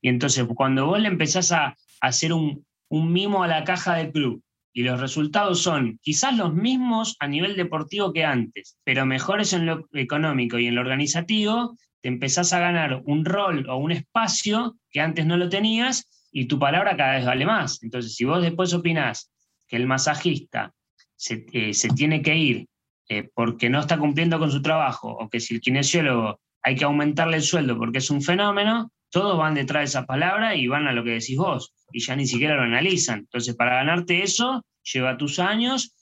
[0.00, 4.10] Y entonces cuando vos le empezás a, hacer un, un mimo a la caja del
[4.10, 4.42] club
[4.72, 9.66] y los resultados son quizás los mismos a nivel deportivo que antes, pero mejores en
[9.66, 14.78] lo económico y en lo organizativo, te empezás a ganar un rol o un espacio
[14.90, 17.82] que antes no lo tenías y tu palabra cada vez vale más.
[17.82, 19.30] Entonces, si vos después opinás
[19.68, 20.72] que el masajista
[21.16, 22.66] se, eh, tiene que ir
[23.08, 26.84] eh, porque no está cumpliendo con su trabajo o que si el kinesiólogo hay que
[26.84, 30.86] aumentarle el sueldo porque es un fenómeno, todos van detrás de esa palabra y van
[30.86, 33.20] a lo que decís vos y ya ni siquiera lo analizan.
[33.20, 35.94] Entonces, para ganarte eso, lleva tus años,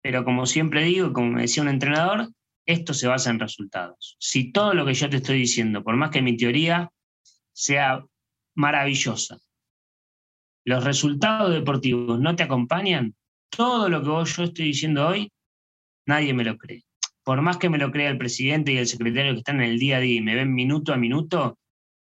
[0.00, 2.28] pero como siempre digo, como me decía un entrenador,
[2.64, 4.16] esto se basa en resultados.
[4.18, 6.90] Si todo lo que yo te estoy diciendo, por más que mi teoría
[7.52, 8.04] sea
[8.54, 9.38] maravillosa,
[10.66, 13.14] los resultados deportivos no te acompañan,
[13.48, 15.30] todo lo que vos, yo estoy diciendo hoy,
[16.06, 16.82] nadie me lo cree.
[17.22, 19.78] Por más que me lo crea el presidente y el secretario que están en el
[19.78, 21.56] día a día y me ven minuto a minuto,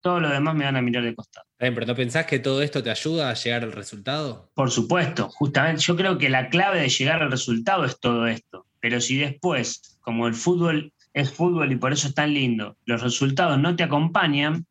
[0.00, 1.46] todo lo demás me van a mirar de costado.
[1.58, 4.52] pero ¿no pensás que todo esto te ayuda a llegar al resultado?
[4.54, 8.66] Por supuesto, justamente yo creo que la clave de llegar al resultado es todo esto.
[8.78, 13.02] Pero si después, como el fútbol es fútbol y por eso es tan lindo, los
[13.02, 14.66] resultados no te acompañan,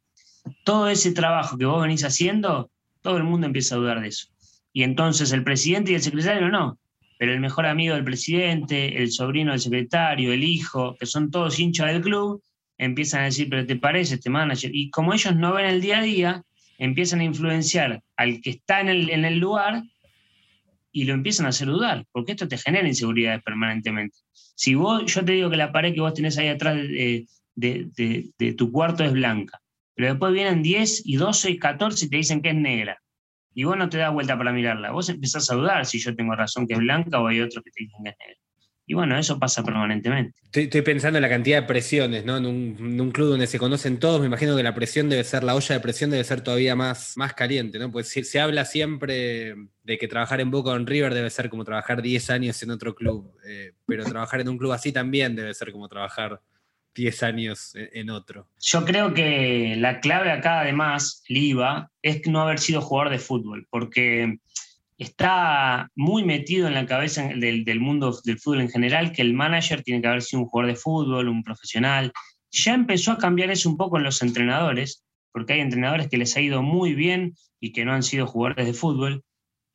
[0.64, 2.70] todo ese trabajo que vos venís haciendo
[3.04, 4.28] todo el mundo empieza a dudar de eso.
[4.72, 6.80] Y entonces el presidente y el secretario no,
[7.20, 11.60] pero el mejor amigo del presidente, el sobrino del secretario, el hijo, que son todos
[11.60, 12.42] hinchas del club,
[12.78, 14.72] empiezan a decir, pero ¿te parece este manager?
[14.74, 16.44] Y como ellos no ven el día a día,
[16.80, 19.84] empiezan a influenciar al que está en el, en el lugar
[20.92, 24.18] y lo empiezan a hacer dudar, porque esto te genera inseguridades permanentemente.
[24.56, 28.54] Si vos, yo te digo que la pared que vos tenés ahí atrás de, de
[28.54, 29.63] tu cuarto es blanca,
[29.96, 33.00] pero después vienen 10 y 12 y 14 y te dicen que es negra.
[33.54, 34.92] Y vos no te das vuelta para mirarla.
[34.92, 37.72] Vos empezás a dudar si yo tengo razón que es blanca o hay otros que
[37.72, 38.40] te dicen que es negra.
[38.86, 40.38] Y bueno, eso pasa permanentemente.
[40.52, 42.36] Estoy, pensando en la cantidad de presiones, ¿no?
[42.36, 45.56] En un, club donde se conocen todos, me imagino que la presión debe ser, la
[45.56, 47.92] olla de presión debe ser todavía más, más caliente, ¿no?
[47.92, 51.50] Pues se, se habla siempre de que trabajar en Boca o en River debe ser
[51.50, 55.34] como trabajar 10 años en otro club, eh, pero trabajar en un club así también
[55.36, 56.42] debe ser como trabajar
[56.96, 58.48] 10 años en otro.
[58.60, 63.68] Yo creo que la clave acá, además, Liva, es no haber sido jugador de fútbol,
[63.70, 64.38] porque
[64.98, 69.34] está muy metido en la cabeza del, del, mundo del fútbol en general que el
[69.34, 72.12] manager tiene que haber sido un jugador de fútbol, un profesional.
[72.52, 76.36] Ya empezó a cambiar eso un poco en los entrenadores, porque hay entrenadores que les
[76.38, 79.24] ha ido muy bien y que no han sido jugadores de fútbol.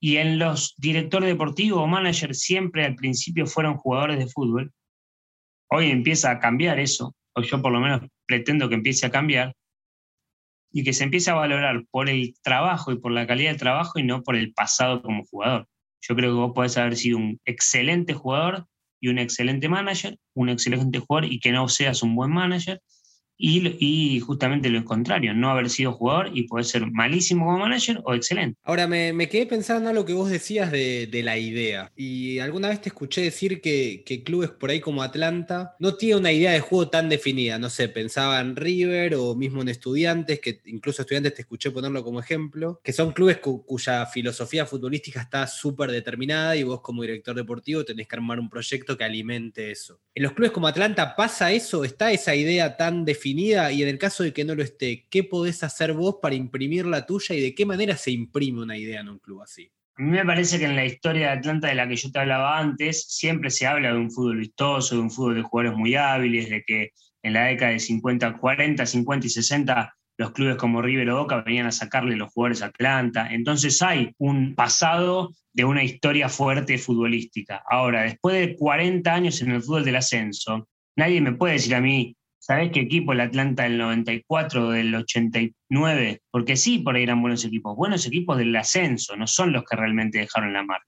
[0.01, 4.73] Y en los directores deportivos o managers siempre al principio fueron jugadores de fútbol
[5.71, 9.55] hoy empieza a cambiar eso, o yo por lo menos pretendo que empiece a cambiar,
[10.71, 13.99] y que se empiece a valorar por el trabajo y por la calidad del trabajo
[13.99, 15.67] y no por el pasado como jugador.
[16.01, 18.67] Yo creo que vos podés haber sido un excelente jugador
[19.01, 22.81] y un excelente manager, un excelente jugador y que no seas un buen manager,
[23.39, 28.15] y, justamente lo contrario, no haber sido jugador y poder ser malísimo como manager o
[28.15, 28.59] excelente.
[28.65, 31.93] Ahora, me, quedé pensando en lo que vos decías de, la idea.
[31.97, 36.33] Y alguna vez te escuché decir que, clubes por ahí como Atlanta no tiene una
[36.33, 37.59] idea de juego tan definida.
[37.59, 42.03] No sé, pensaba en River o mismo en Estudiantes, que incluso Estudiantes te escuché ponerlo
[42.03, 47.37] como ejemplo, que son clubes cuya filosofía futbolística está súper determinada y vos como director
[47.37, 50.01] deportivo tenés que armar un proyecto que alimente eso.
[50.15, 51.85] ¿En los clubes como Atlanta pasa eso?
[51.85, 53.28] ¿Está esa idea tan definida?
[53.37, 56.87] Y en el caso de que no lo esté, ¿qué podés hacer vos para imprimir
[56.87, 59.71] la tuya y de qué manera se imprime una idea en un club así?
[59.97, 62.19] A mí me parece que en la historia de Atlanta de la que yo te
[62.21, 65.97] hablaba antes, siempre se habla de un fútbol vistoso, de un fútbol de jugadores muy
[65.97, 70.83] hábiles, de que en la década de 50, 40, 50 y 60 los clubes como
[70.83, 73.29] River o Boca venían a sacarle los jugadores a Atlanta.
[73.31, 77.63] Entonces hay un pasado de una historia fuerte futbolística.
[77.69, 81.81] Ahora, después de 40 años en el fútbol del ascenso, nadie me puede decir a
[81.81, 82.17] mí,
[82.49, 83.13] ¿Sabés qué equipo?
[83.13, 86.23] El Atlanta del 94 del 89.
[86.31, 87.77] Porque sí, por ahí eran buenos equipos.
[87.77, 90.87] Buenos equipos del ascenso, no son los que realmente dejaron la marca.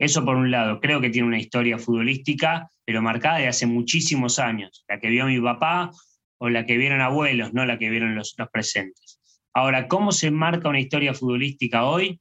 [0.00, 4.40] Eso por un lado, creo que tiene una historia futbolística, pero marcada de hace muchísimos
[4.40, 4.84] años.
[4.88, 5.92] La que vio mi papá
[6.38, 9.20] o la que vieron abuelos, no la que vieron los, presentes.
[9.54, 12.20] Ahora, ¿cómo se marca una historia futbolística hoy?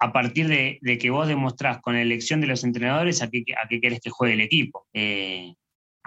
[0.00, 3.68] A partir de, que vos demostrás con la elección de los entrenadores a qué, a
[3.68, 4.88] querés que juegue el equipo.
[4.92, 5.54] Eh,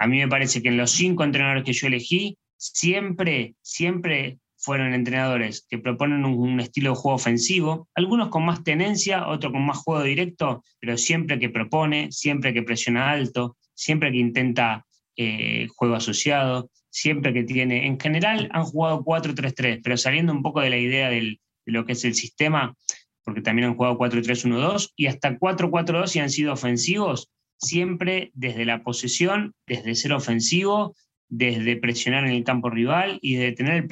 [0.00, 4.94] a mí me parece que en los cinco entrenadores que yo elegí, siempre, siempre fueron
[4.94, 9.76] entrenadores que proponen un, estilo de juego ofensivo, algunos con más tenencia, otros con más
[9.76, 14.86] juego directo, pero siempre que propone, siempre que presiona alto, siempre que intenta
[15.16, 20.62] eh, juego asociado, siempre que tiene, en general han jugado 4-3-3, pero saliendo un poco
[20.62, 22.74] de la idea de lo que es el sistema,
[23.22, 27.30] porque también han jugado 4-3-1-2 y hasta 4-4-2 y han sido ofensivos,
[27.60, 30.94] siempre desde la posesión, desde ser ofensivo,
[31.28, 33.86] desde presionar en el campo rival y de tener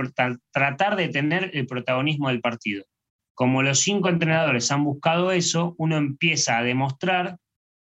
[0.52, 2.84] tratar de tener el protagonismo del partido.
[3.34, 7.38] Como los cinco entrenadores han buscado eso, uno empieza a demostrar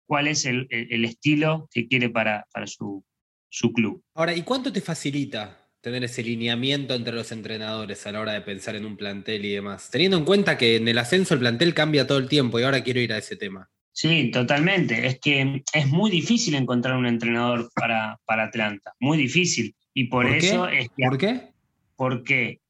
[0.06, 3.04] cuál es el, estilo que quiere para, para su,
[3.50, 4.02] su club.
[4.14, 8.40] Ahora, ¿y cuánto te facilita tener ese lineamiento entre los entrenadores a la hora de
[8.40, 9.90] pensar en un plantel y demás?
[9.90, 12.82] Teniendo en cuenta que en el ascenso el plantel cambia todo el tiempo y ahora
[12.82, 13.70] quiero ir a ese tema.
[13.92, 15.06] Sí, totalmente.
[15.06, 19.74] Es que es muy difícil encontrar un entrenador para, para Atlanta, muy difícil.
[19.94, 21.04] Y por, eso es que...
[21.04, 21.52] ¿Por qué?
[21.96, 22.60] Porque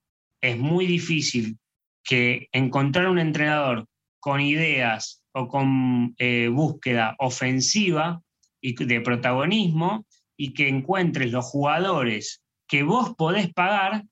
[0.41, 1.59] es muy difícil
[2.03, 3.87] que encontrar un entrenador
[4.19, 8.21] con ideas o con eh, búsqueda ofensiva
[8.61, 10.05] y de protagonismo
[10.37, 14.05] y que encuentres los jugadores que vos podés pagar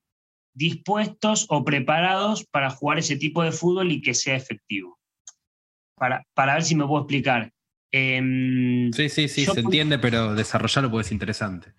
[0.55, 5.00] dispuestos o preparados para jugar ese tipo de fútbol y que sea efectivo
[6.01, 7.53] para, ver si me puedo explicar.
[7.93, 11.75] Em, sí, sí, sí, se entiende, pero desarrollarlo puede ser interesante.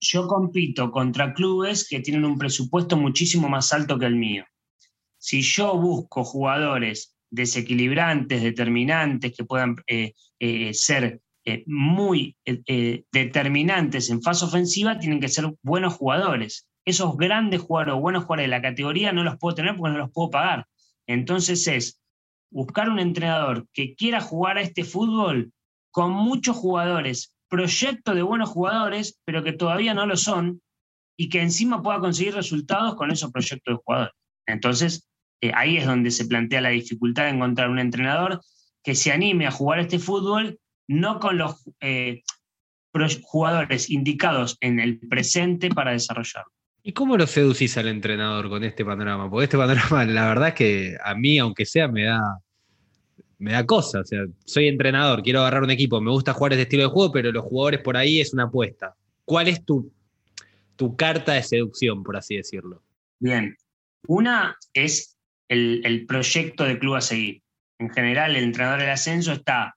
[0.00, 4.44] Yo compito contra clubes que tienen un presupuesto muchísimo más alto que el mío.
[5.18, 14.22] Si yo busco jugadores desequilibrantes, determinantes, que puedan eh, eh, ser eh, muy determinantes en
[14.22, 16.68] fase ofensiva, tienen que ser buenos jugadores.
[16.84, 19.98] Esos grandes jugadores o buenos jugadores de la categoría no los puedo tener porque no
[19.98, 20.66] los puedo pagar.
[21.06, 22.03] Entonces es
[22.54, 25.52] buscar un entrenador que quiera jugar a este fútbol
[25.90, 30.62] con muchos jugadores, proyecto de buenos jugadores, pero que todavía no lo son,
[31.18, 34.14] y que encima pueda conseguir resultados con esos proyectos de jugadores.
[34.46, 35.08] Entonces,
[35.40, 38.40] eh, ahí es donde se plantea la dificultad de encontrar un entrenador
[38.84, 42.22] que se anime a jugar este fútbol, no con los eh,
[43.22, 46.53] jugadores indicados en el presente para desarrollarlo.
[46.86, 49.30] ¿Y cómo lo seducís al entrenador con este panorama?
[49.30, 52.20] Porque este panorama, la verdad es que a mí, aunque sea, me da,
[53.38, 54.00] me da cosa.
[54.00, 57.10] O sea, soy entrenador, quiero agarrar un equipo, me gusta jugar este estilo de juego,
[57.10, 58.94] pero los jugadores por ahí es una apuesta.
[59.24, 59.90] ¿Cuál es tu,
[60.76, 62.82] tu carta de seducción, por así decirlo?
[63.18, 63.56] Bien.
[64.06, 65.16] Una es
[65.48, 67.40] el, proyecto de club a seguir.
[67.78, 69.74] En general, el entrenador del ascenso está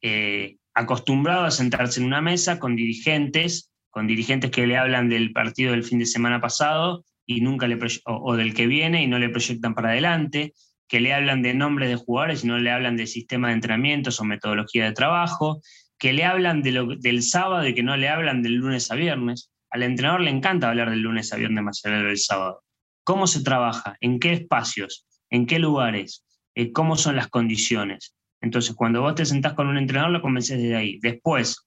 [0.00, 5.32] eh, acostumbrado a sentarse en una mesa con dirigentes con dirigentes que le hablan del
[5.32, 9.18] partido del fin de semana pasado y nunca le o, del que viene y no
[9.18, 10.52] le proyectan para adelante,
[10.86, 14.20] que le hablan de nombres de jugadores y no le hablan de sistema de entrenamientos
[14.20, 15.62] o metodología de trabajo,
[15.98, 18.96] que le hablan de lo, del sábado y que no le hablan del lunes a
[18.96, 19.50] viernes.
[19.70, 22.64] Al entrenador le encanta hablar del lunes a viernes más allá del sábado.
[23.02, 23.96] ¿Cómo se trabaja?
[24.02, 25.06] ¿En qué espacios?
[25.30, 26.22] ¿En qué lugares?
[26.54, 28.14] Eh, ¿Cómo son las condiciones?
[28.42, 30.98] Entonces, cuando vos te sentás con un entrenador, lo convences desde ahí.
[31.00, 31.66] Después,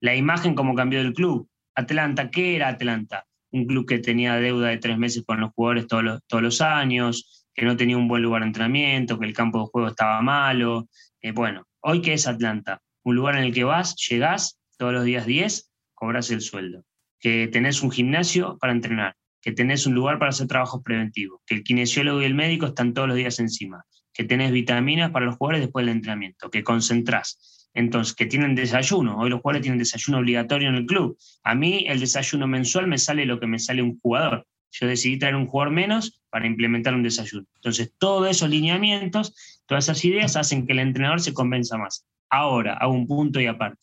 [0.00, 1.48] la imagen como cambió del club.
[1.74, 3.26] Atlanta, ¿qué era Atlanta?
[3.50, 7.64] Un club que tenía deuda de tres meses con los jugadores todos los, años, que
[7.64, 10.88] no tenía un buen lugar de entrenamiento, que el campo de juego estaba malo.
[11.20, 12.80] Eh, bueno, hoy qué es Atlanta?
[13.04, 16.84] Un lugar en el que vas, llegás todos los días 10, cobras el sueldo,
[17.20, 21.54] que tenés un gimnasio para entrenar, que tenés un lugar para hacer trabajos preventivos, que
[21.54, 25.36] el kinesiólogo y el médico están todos los días encima, que tenés vitaminas para los
[25.36, 29.18] jugadores después del entrenamiento, que concentrás, entonces, que tienen desayuno.
[29.18, 31.16] Hoy los jugadores tienen desayuno obligatorio en el club.
[31.42, 34.46] A mí el desayuno mensual me sale lo que me sale un jugador.
[34.72, 37.46] Yo decidí traer un jugador menos para implementar un desayuno.
[37.56, 42.06] Entonces, todos esos lineamientos, todas esas ideas hacen que el entrenador se convenza más.
[42.30, 43.80] Ahora, hago un punto y aparte.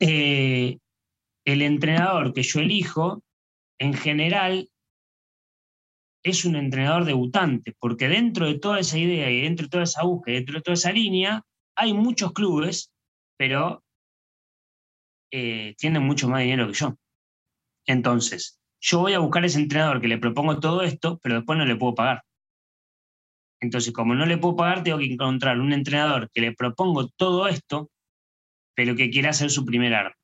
[0.00, 0.78] Eh,
[1.44, 3.22] el entrenador que yo elijo,
[3.78, 4.68] en general,
[6.22, 10.02] es un entrenador debutante, porque dentro de toda esa idea y dentro de toda esa
[10.02, 11.44] búsqueda, dentro de toda esa línea,
[11.76, 12.92] hay muchos clubes,
[13.38, 13.84] pero
[15.30, 16.96] eh, tienen mucho más dinero que yo.
[17.86, 21.64] Entonces, yo voy a buscar ese entrenador que le propongo todo esto, pero después no
[21.64, 22.22] le puedo pagar.
[23.60, 27.48] Entonces, como no le puedo pagar, tengo que encontrar un entrenador que le propongo todo
[27.48, 27.90] esto,
[28.74, 30.14] pero que quiera hacer su primer arma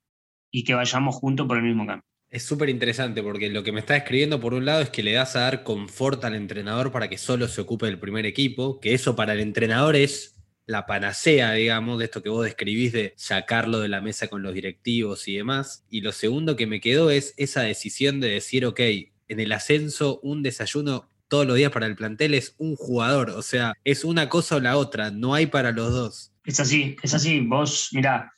[0.51, 2.05] y que vayamos juntos por el mismo camino.
[2.29, 5.13] Es súper interesante porque lo que me está escribiendo por un lado es que le
[5.13, 8.95] das a dar confort al entrenador para que solo se ocupe del primer equipo, que
[8.95, 13.81] eso para el entrenador es la panacea, digamos, de esto que vos describís de sacarlo
[13.81, 15.85] de la mesa con los directivos y demás.
[15.91, 18.81] Y lo segundo que me quedó es esa decisión de decir, ok,
[19.29, 23.41] en el ascenso un desayuno todos los días para el plantel es un jugador, o
[23.41, 26.33] sea, es una cosa o la otra, no hay para los dos.
[26.45, 27.41] Es así, es así.
[27.41, 28.31] Vos, mirá,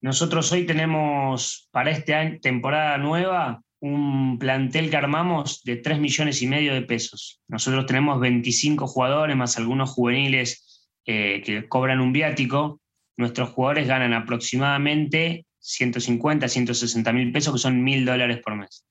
[0.00, 6.46] nosotros hoy tenemos para esta temporada nueva un plantel que armamos de 3 millones y
[6.46, 7.42] medio de pesos.
[7.48, 10.71] Nosotros tenemos 25 jugadores, más algunos juveniles
[11.06, 12.80] eh, que cobran un viático.
[13.16, 18.84] Nuestros jugadores ganan aproximadamente 150, 160 mil pesos, que son mil dólares por mes.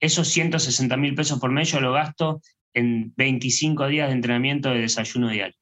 [0.00, 2.40] Esos 160 mil pesos por mes yo lo gasto
[2.74, 5.56] en 25 días de entrenamiento de desayuno diario.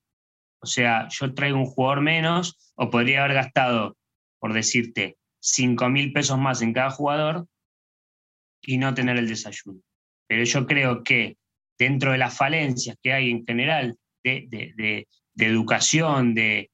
[0.61, 3.97] O sea, yo traigo un jugador menos o podría haber gastado,
[4.39, 7.47] por decirte, 5 mil pesos más en cada jugador
[8.63, 9.81] y no tener el desayuno.
[10.29, 11.37] Pero yo creo que
[11.79, 16.71] dentro de las falencias que hay en general de, educación, de,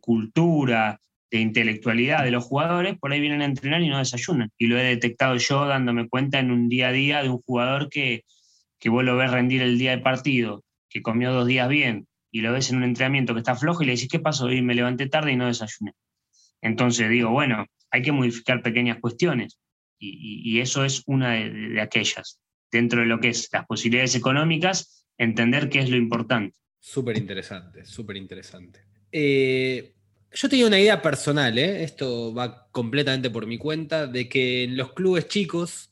[0.00, 4.50] cultura, de intelectualidad de los jugadores, por ahí vienen a entrenar y no desayunan.
[4.56, 7.88] Y lo he detectado yo dándome cuenta en un día a día de un jugador
[7.90, 8.24] que,
[8.78, 12.40] que vos lo ves rendir el día de partido, que comió dos días bien, y
[12.40, 14.50] lo ves en un entrenamiento que está flojo y le decís, ¿qué pasó?
[14.50, 15.92] Y me levanté tarde y no desayuné.
[16.60, 19.58] Entonces digo, bueno, hay que modificar pequeñas cuestiones
[19.98, 22.38] y, eso es una de, aquellas.
[22.70, 26.56] Dentro de lo que es las posibilidades económicas, entender qué es lo importante.
[26.88, 28.84] Súper interesante, súper interesante.
[29.10, 29.92] Eh,
[30.30, 31.82] yo tenía una idea personal, ¿eh?
[31.82, 35.90] esto va completamente por mi cuenta, de que en los clubes chicos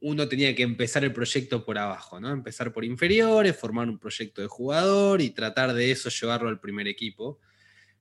[0.00, 2.30] uno tenía que empezar el proyecto por abajo, ¿no?
[2.30, 6.88] Empezar por inferiores, formar un proyecto de jugador y tratar de eso llevarlo al primer
[6.88, 7.40] equipo.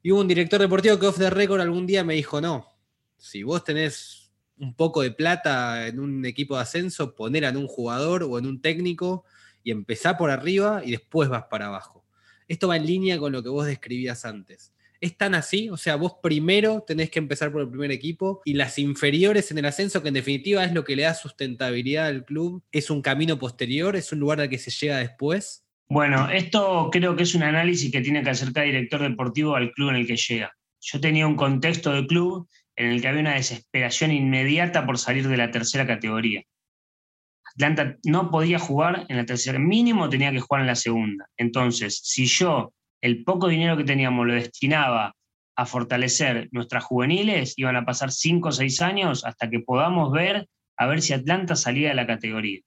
[0.01, 2.67] Y hubo un director deportivo que off the record algún día me dijo, no,
[3.15, 7.67] si vos tenés un poco de plata en un equipo de ascenso, poner en un
[7.67, 9.23] jugador o en un técnico
[9.63, 12.02] y empezar por arriba y después vas para abajo.
[12.47, 14.73] Esto va en línea con lo que vos describías antes.
[15.03, 15.69] ¿Es tan así?
[15.69, 19.57] O sea, vos primero tenés que empezar por el primer equipo y las inferiores en
[19.57, 23.01] el ascenso, que en definitiva es lo que le da sustentabilidad al club, es un
[23.01, 25.65] camino posterior, es un lugar al que se llega después.
[25.89, 29.71] Bueno, esto creo que es un análisis que tiene que hacer cada director deportivo al
[29.73, 30.53] club en el que llega.
[30.79, 35.27] Yo tenía un contexto de club en el que había una desesperación inmediata por salir
[35.27, 36.43] de la tercera categoría.
[37.55, 41.27] Atlanta no podía jugar en la tercera, mínimo tenía que jugar en la segunda.
[41.37, 45.13] Entonces, si yo el poco dinero que teníamos lo destinaba
[45.55, 50.47] a fortalecer nuestras juveniles, iban a pasar cinco o seis años hasta que podamos ver
[50.77, 52.61] a ver si Atlanta salía de la categoría.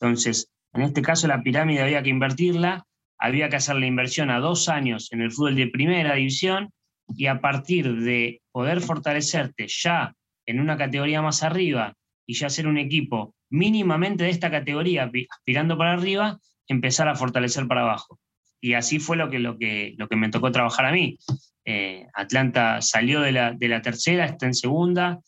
[0.00, 2.86] Entonces, en este caso la pirámide había que invertirla,
[3.18, 6.70] había que hacer la inversión a dos años en el fútbol de primera división
[7.08, 10.14] y a partir de poder fortalecerte ya
[10.46, 11.94] en una categoría más arriba
[12.30, 17.66] y ya ser un equipo mínimamente de esta categoría, aspirando para arriba, empezar a fortalecer
[17.66, 18.20] para abajo.
[18.60, 21.18] Y así fue lo que, lo que, lo que me tocó trabajar a mí.
[21.64, 25.18] Eh, Atlanta salió de la, de la tercera, está en segunda.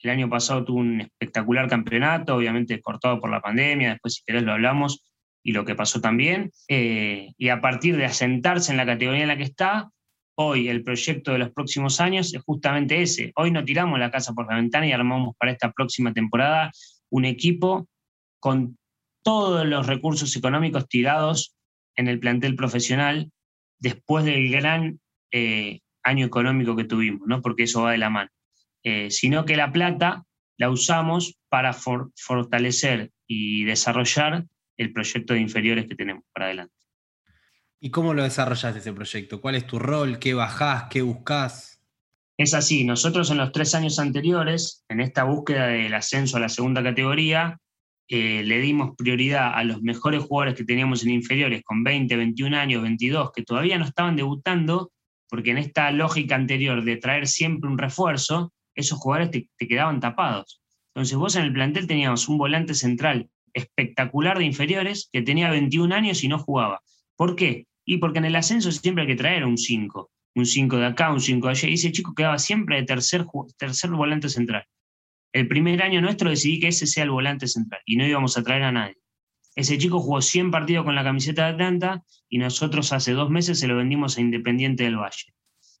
[0.00, 4.42] El año pasado tuvo un espectacular campeonato, obviamente cortado por la pandemia, después si querés
[4.42, 5.10] lo hablamos,
[5.42, 6.50] y lo que pasó también.
[6.68, 9.88] Eh, y a partir de asentarse en la categoría en la que está,
[10.42, 13.30] hoy el proyecto de los próximos años es justamente ese.
[13.36, 16.70] Hoy no tiramos la casa por la ventana y armamos para esta próxima temporada
[17.10, 17.88] un equipo
[18.38, 18.78] con
[19.22, 21.54] todos los recursos económicos tirados
[21.94, 23.30] en el plantel profesional
[23.78, 24.98] después del gran
[25.30, 27.42] eh, año económico que tuvimos, ¿no?
[27.42, 28.30] porque eso va de la mano.
[28.82, 30.24] Eh, sino que la plata
[30.56, 34.46] la usamos para fortalecer y desarrollar
[34.78, 36.79] el proyecto de inferiores que tenemos para adelante.
[37.82, 39.40] ¿Y cómo lo desarrollaste ese proyecto?
[39.40, 40.18] ¿Cuál es tu rol?
[40.18, 40.84] ¿Qué bajás?
[40.90, 41.82] ¿Qué buscas?
[42.36, 46.50] Es así, nosotros en los tres años anteriores, en esta búsqueda del ascenso a la
[46.50, 47.58] segunda categoría,
[48.08, 52.56] eh, le dimos prioridad a los mejores jugadores que teníamos en inferiores con 20, 21
[52.56, 54.92] años, 22, que todavía no estaban debutando,
[55.28, 60.60] porque en esta lógica anterior de traer siempre un refuerzo, esos jugadores te quedaban tapados.
[60.94, 65.94] Entonces vos en el plantel teníamos un volante central espectacular de inferiores que tenía 21
[65.94, 66.82] años y no jugaba.
[67.16, 67.66] ¿Por qué?
[67.84, 71.12] Y porque en el ascenso siempre hay que traer un 5, un 5 de acá,
[71.12, 71.68] un 5 de allá.
[71.68, 73.26] Y ese chico quedaba siempre de tercer,
[73.56, 74.64] tercer volante central.
[75.32, 78.42] El primer año nuestro decidí que ese sea el volante central y no íbamos a
[78.42, 78.96] traer a nadie.
[79.54, 83.58] Ese chico jugó 100 partidos con la camiseta de Atlanta y nosotros hace dos meses
[83.58, 85.34] se lo vendimos a Independiente del Valle.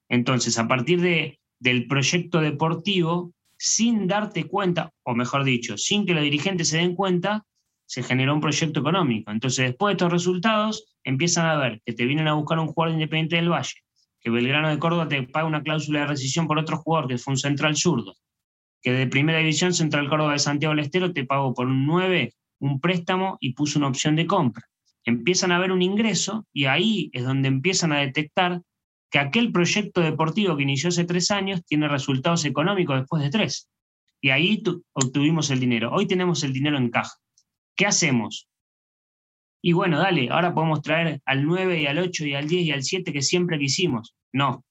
[0.08, 6.14] Entonces, a partir de, del proyecto deportivo, sin darte cuenta, o mejor dicho, sin que
[6.14, 7.46] los dirigentes se den cuenta,
[7.90, 9.32] se generó un proyecto económico.
[9.32, 12.94] Entonces, después de estos resultados, empiezan a ver que te vienen a buscar un jugador
[12.94, 13.82] independiente del Valle,
[14.20, 17.32] que Belgrano de Córdoba te paga una cláusula de rescisión por otro jugador, que fue
[17.32, 18.14] un central zurdo,
[18.80, 22.32] que de primera división Central Córdoba de Santiago del Estero te pagó por un 9
[22.60, 24.64] un préstamo y puso una opción de compra.
[25.04, 28.62] Empiezan a ver un ingreso y ahí es donde empiezan a detectar
[29.10, 33.68] que aquel proyecto deportivo que inició hace tres años tiene resultados económicos después de tres.
[34.20, 34.62] Y ahí
[34.92, 35.90] obtuvimos el dinero.
[35.92, 37.19] Hoy tenemos el dinero en caja.
[37.80, 38.46] ¿Qué hacemos?
[39.62, 42.72] Y bueno, dale, ahora podemos traer al 9 y al 8 y al 10 y
[42.72, 44.14] al 7 que siempre quisimos.
[44.34, 44.66] No.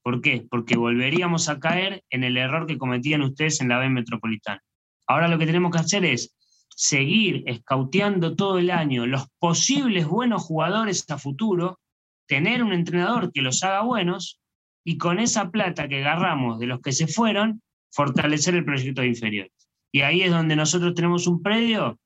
[0.00, 0.46] ¿Por qué?
[0.48, 4.62] Porque volveríamos a caer en el error que cometían ustedes en la B metropolitana.
[5.08, 6.36] Ahora lo que tenemos que hacer es
[6.68, 11.80] seguir escauteando todo el año los posibles buenos jugadores a futuro,
[12.28, 14.40] tener un entrenador que los haga buenos
[14.84, 17.60] y con esa plata que agarramos de los que se fueron,
[17.90, 19.52] fortalecer el proyecto de inferiores.
[19.90, 21.98] Y ahí es donde nosotros tenemos un predio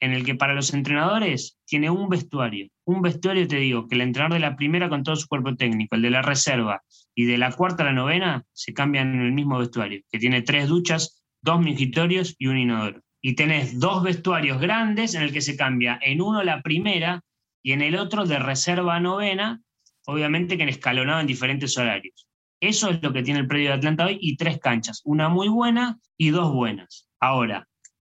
[0.00, 2.68] en el que para los entrenadores tiene un vestuario.
[2.84, 5.94] Un vestuario, te digo, que el entrenador de la primera con todo su cuerpo técnico,
[5.94, 6.82] el de la reserva
[7.14, 10.42] y de la cuarta a la novena se cambian en el mismo vestuario, que tiene
[10.42, 13.02] tres duchas, dos mingitorios y un inodoro.
[13.22, 17.20] Y tenés dos vestuarios grandes en el que se cambia en uno la primera
[17.62, 19.60] y en el otro de reserva a novena,
[20.06, 22.26] obviamente que en escalonado en diferentes horarios.
[22.58, 25.48] Eso es lo que tiene el predio de Atlanta hoy y tres canchas, una muy
[25.48, 27.08] buena y dos buenas.
[27.20, 27.68] Ahora,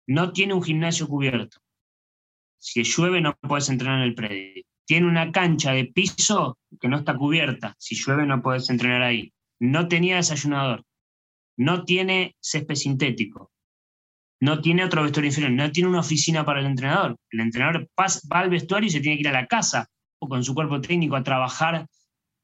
[0.08, 1.60] no tiene un gimnasio cubierto
[2.66, 4.64] si llueve no puedes entrenar en el predio.
[4.88, 7.76] Tiene una cancha de piso que no está cubierta.
[7.78, 9.32] Si llueve no puedes entrenar ahí.
[9.60, 10.84] No tenía desayunador.
[11.58, 13.52] No tiene césped sintético.
[14.40, 15.52] No tiene otro vestuario inferior.
[15.52, 17.16] No tiene una oficina para el entrenador.
[17.30, 19.88] El entrenador va al vestuario y se tiene que ir a la casa
[20.20, 21.86] o con su cuerpo técnico a trabajar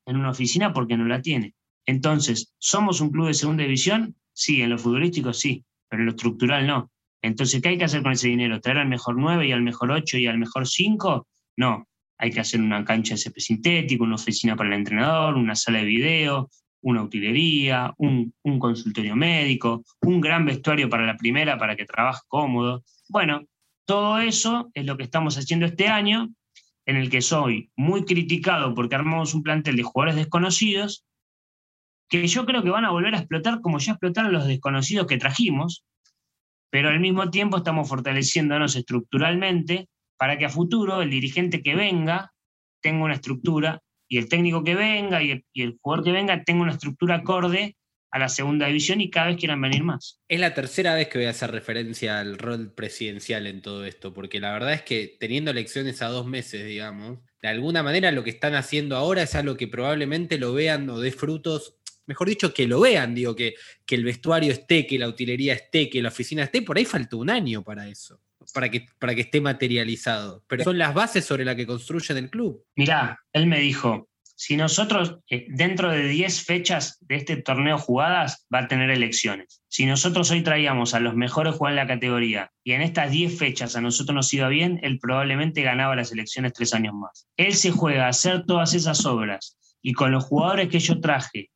[0.06, 1.56] en una oficina porque no la tiene.
[1.88, 4.16] Entonces, ¿somos un club de segunda división?
[4.34, 6.91] Sí, en lo futbolístico sí, pero en lo estructural no.
[7.22, 8.60] Entonces, ¿qué hay que hacer con ese dinero?
[8.60, 11.28] ¿Traer al mejor 9 y al mejor 8 y al mejor 5?
[11.58, 15.56] No, hay que hacer una cancha de CP sintético, una oficina para el entrenador, una
[15.56, 16.50] sala de video,
[16.82, 22.22] una utilería, un, un, consultorio médico, un gran vestuario para la primera para que trabaje
[22.28, 22.84] cómodo.
[23.08, 23.44] Bueno,
[23.86, 26.30] todo eso es lo que estamos haciendo este año,
[26.86, 31.06] en el que soy muy criticado porque armamos un plantel de jugadores desconocidos,
[32.10, 35.18] que yo creo que van a volver a explotar como ya explotaron los desconocidos que
[35.18, 35.86] trajimos,
[36.72, 42.32] pero al mismo tiempo estamos fortaleciéndonos estructuralmente para que a futuro el dirigente que venga
[42.82, 46.72] tenga una estructura y el técnico que venga y el, jugador que venga tenga una
[46.72, 47.76] estructura acorde
[48.10, 50.20] a la segunda división y cada vez quieran venir más.
[50.28, 54.14] Es la tercera vez que voy a hacer referencia al rol presidencial en todo esto,
[54.14, 58.24] porque la verdad es que teniendo elecciones a dos meses, digamos, de alguna manera lo
[58.24, 62.54] que están haciendo ahora es algo que probablemente lo vean o dé frutos mejor dicho,
[62.54, 66.10] que lo vean, digo, que, que el vestuario esté, que la utilería esté, que la
[66.10, 68.22] oficina esté, por ahí falta un año para eso,
[68.54, 70.44] para que, para que esté materializado.
[70.48, 72.64] Pero son las bases sobre las que construyen el club.
[72.76, 74.10] Mirá, él me dijo,
[74.44, 79.62] si nosotros eh, dentro de 10 fechas de este torneo jugadas va a tener elecciones.
[79.68, 83.38] Si nosotros hoy traíamos a los mejores jugadores de la categoría y en estas 10
[83.38, 87.28] fechas a nosotros nos iba bien, él probablemente ganaba las elecciones tres años más.
[87.38, 91.51] Él se juega a hacer todas esas obras y con los jugadores que yo traje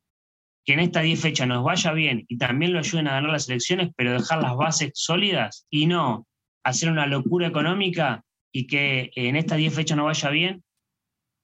[0.66, 3.48] que en esta 10 fechas nos vaya bien y también lo ayuden a ganar las
[3.48, 6.26] elecciones, pero dejar las bases sólidas y no
[6.64, 10.64] hacer una locura económica y que en estas 10 fechas no vaya bien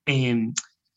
[0.07, 0.53] em,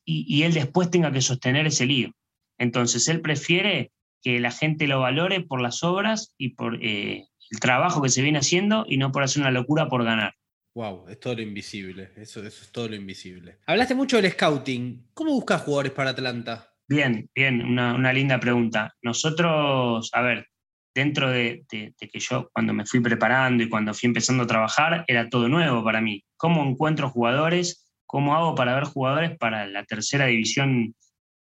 [0.08, 2.12] y, él después tenga que sostener ese lío.
[2.60, 7.60] Entonces, él prefiere que la gente lo valore por las obras y por eh, el
[7.60, 10.34] trabajo que se viene haciendo y no por hacer una locura por ganar.
[10.76, 13.60] Wow, es todo lo invisible, eso, eso es todo lo invisible.
[13.66, 15.10] Hablaste mucho del scouting.
[15.14, 16.75] ¿Cómo buscas jugadores para Atlanta?
[16.88, 18.94] Bien, bien, una, linda pregunta.
[19.02, 20.48] Nosotros, a ver,
[20.94, 25.28] dentro de, que yo cuando me fui preparando y cuando fui empezando a trabajar, era
[25.28, 26.24] todo nuevo para mí.
[26.38, 27.92] ¿Cómo encuentro jugadores?
[28.06, 30.96] ¿Cómo hago para ver jugadores para la tercera división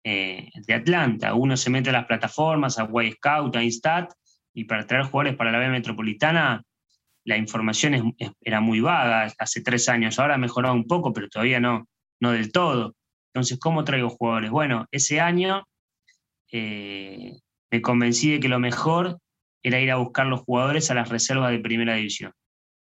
[0.03, 1.35] eh, de Atlanta?
[1.35, 4.11] Uno se mete a las plataformas, a Y Scout, a Instat,
[4.55, 6.63] y para traer jugadores para la B Metropolitana,
[7.25, 10.17] la información era muy vaga hace tres años.
[10.17, 11.87] Ahora ha mejorado un poco, pero todavía no,
[12.19, 12.96] no del todo.
[13.37, 14.49] Entonces, ¿cómo traigo jugadores?
[14.49, 15.67] Bueno, ese año
[16.51, 17.37] eh,
[17.69, 19.19] me convencí de que lo mejor
[19.61, 22.31] era ir a buscar los jugadores a las reservas de primera división.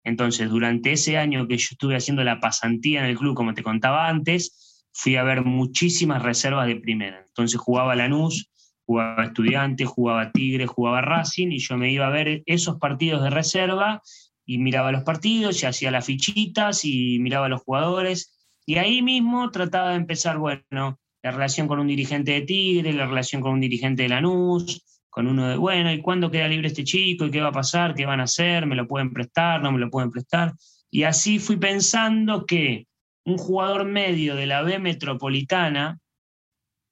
[0.02, 3.62] Entonces, durante ese año que yo estuve haciendo la pasantía en el club, como te
[3.62, 7.22] contaba antes, fui a ver muchísimas reservas de primera.
[7.26, 8.48] Entonces jugaba Lanús,
[8.86, 13.28] jugaba Estudiantes, jugaba Tigre, jugaba Racing, y yo me iba a ver esos partidos de
[13.28, 14.00] reserva
[14.46, 18.36] y miraba los partidos y hacía las fichitas y miraba los jugadores
[18.66, 23.06] y ahí mismo trataba de empezar, bueno, la relación con un dirigente de Tigre, la
[23.06, 26.84] relación con un dirigente de Lanús, con uno de, bueno, ¿y cuándo queda libre este
[26.84, 27.24] chico?
[27.24, 27.94] ¿Y qué va a pasar?
[27.94, 28.66] ¿Qué van a hacer?
[28.66, 29.62] ¿Me lo pueden prestar?
[29.62, 30.52] ¿No me lo pueden prestar?
[30.90, 32.86] Y así fui pensando que
[33.24, 35.98] un jugador medio de la B metropolitana,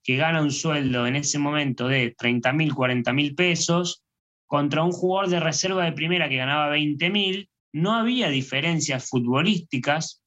[0.02, 4.02] que gana un sueldo en ese momento de 30 mil, 40 mil pesos,
[4.46, 10.23] contra un jugador de reserva de primera que ganaba 20 mil, no había diferencias futbolísticas,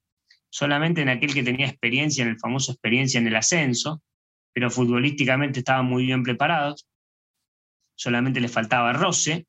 [0.57, 4.01] solamente en aquel que tenía experiencia, en el famoso experiencia en el ascenso,
[4.53, 6.87] pero futbolísticamente estaban muy bien preparados,
[7.95, 9.45] solamente les faltaba roce,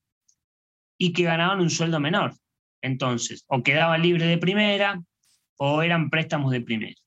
[0.98, 2.34] y que ganaban un sueldo menor.
[2.82, 5.02] Entonces, o quedaban libre de primera,
[5.56, 7.00] o eran préstamos de primera.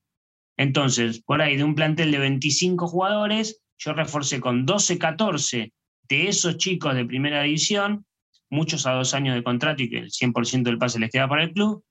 [0.58, 5.74] Entonces, por ahí de un plantel de 25 jugadores, yo reforcé con 12, 14
[6.10, 8.04] de esos chicos de primera división,
[8.50, 11.44] muchos a dos años de contrato y que el 100% del pase les queda para
[11.44, 11.84] el club,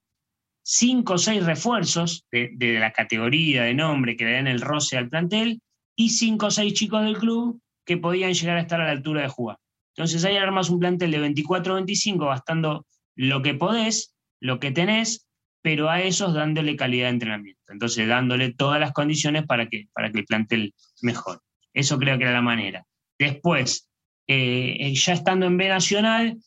[0.73, 5.09] cinco o seis refuerzos de, la categoría, de nombre, que le den el roce al
[5.09, 5.61] plantel,
[5.97, 9.23] y cinco o seis chicos del club que podían llegar a estar a la altura
[9.23, 9.59] de jugar.
[9.97, 14.71] Entonces ahí armas un plantel de 24 o 25 gastando lo que podés, lo que
[14.71, 15.27] tenés,
[15.61, 17.73] pero a esos dándole calidad de entrenamiento.
[17.73, 21.41] Entonces dándole todas las condiciones para que, para que el plantel mejore.
[21.75, 22.87] Eso creo que era la manera.
[23.19, 23.89] Después,
[24.29, 26.39] eh, ya estando en B Nacional,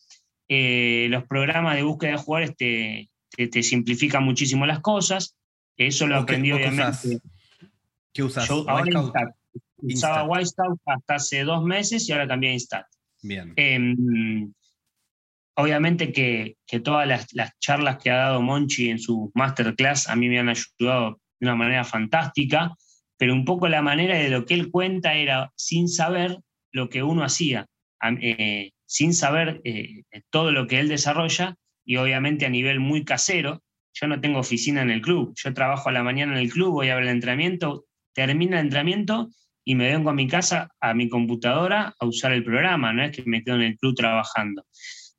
[0.47, 2.55] eh, los programas de búsqueda de jugadores
[3.35, 5.35] te, simplifica muchísimo las cosas.
[5.77, 7.19] Eso lo aprendí obviamente.
[8.13, 8.47] ¿Qué usas?
[8.47, 9.35] Yo ahora Instat.
[9.77, 12.85] Usaba Whitescout hasta hace dos meses y ahora cambié a Instat.
[13.21, 13.53] Bien.
[13.55, 14.53] Em,
[15.55, 17.27] obviamente que, todas las,
[17.59, 21.55] charlas que ha dado Monchi en su masterclass a mí me han ayudado de una
[21.55, 22.75] manera fantástica,
[23.17, 26.39] pero un poco la manera de lo que él cuenta era sin saber
[26.71, 27.67] lo que uno hacía,
[28.21, 31.55] eh, sin saber eh, todo lo que él desarrolla,
[31.85, 33.61] y obviamente a nivel muy casero.
[33.93, 36.71] Yo no tengo oficina en el club, yo trabajo a la mañana en el club,
[36.71, 39.29] voy a ver el entrenamiento, termina el entrenamiento
[39.63, 43.15] y me vengo a mi casa, a mi computadora, a usar el programa, no es
[43.15, 44.65] que me quedo en el club trabajando.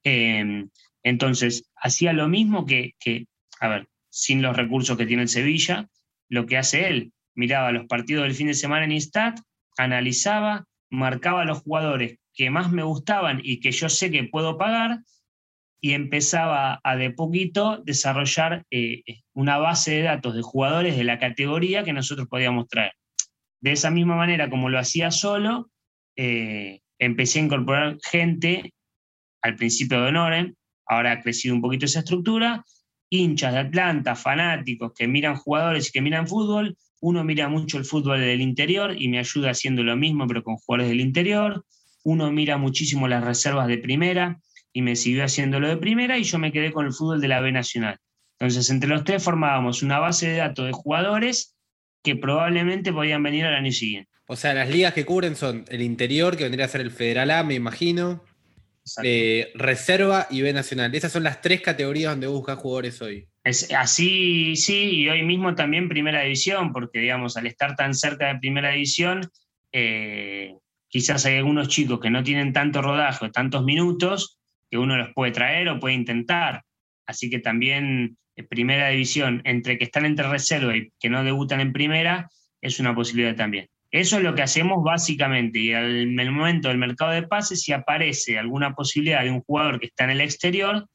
[0.03, 0.69] Em,
[1.03, 3.27] entonces, hacía lo mismo que, que,
[3.61, 5.89] a ver, sin los recursos que tiene el Sevilla,
[6.29, 9.39] lo que hace él, miraba los partidos del fin de semana en Instat,
[9.77, 15.01] analizaba, marcaba los jugadores que más me gustaban y que yo sé que puedo pagar,
[15.85, 19.03] y empezaba a de poquito desarrollar eh,
[19.35, 22.93] una base de datos de jugadores de la categoría que nosotros podíamos traer.
[23.61, 25.71] De esa misma manera, como lo hacía solo,
[26.17, 28.73] eh, empecé a incorporar gente,
[29.43, 30.57] al principio de Honoren,
[30.87, 32.65] ahora ha crecido un poquito esa estructura,
[33.11, 36.79] hinchas de Atlanta, fanáticos que miran jugadores y que miran fútbol.
[37.03, 40.57] Uno mira mucho el fútbol del interior y me ayuda haciendo lo mismo, pero con
[40.57, 41.63] jugadores del interior.
[42.05, 44.41] Uno mira muchísimo las reservas de primera
[44.75, 47.41] y me siguió haciéndolo de primera y yo me quedé con el fútbol de la
[47.41, 47.97] B Nacional.
[48.39, 51.55] Entonces, entre los tres formábamos una base de datos de jugadores
[52.03, 54.11] que probablemente podían venir al año siguiente.
[54.27, 57.31] O sea, las ligas que cubren son el interior, que vendría a ser el Federal
[57.31, 58.25] A, me imagino,
[59.03, 60.93] eh, Reserva y B Nacional.
[60.93, 63.29] Esas son las tres categorías donde buscas jugadores hoy.
[63.45, 68.27] Es, así, sí, y hoy mismo también Primera División, porque digamos, al estar tan cerca
[68.27, 69.31] de Primera División,
[69.71, 70.55] eh,
[70.89, 74.41] quizás hay algunos chicos que no tienen tanto rodaje o tantos minutos,
[74.75, 76.65] que uno los puede traer o puede intentar.
[77.07, 81.61] Así que también eh, primera división, entre que están entre reserva y que no debutan
[81.61, 82.29] en primera,
[82.61, 83.69] es una posibilidad también.
[83.93, 85.61] Eso es lo que hacemos básicamente.
[85.61, 89.79] Y en el momento del mercado de pases, si aparece alguna posibilidad de un jugador
[89.79, 90.89] que está en el exterior,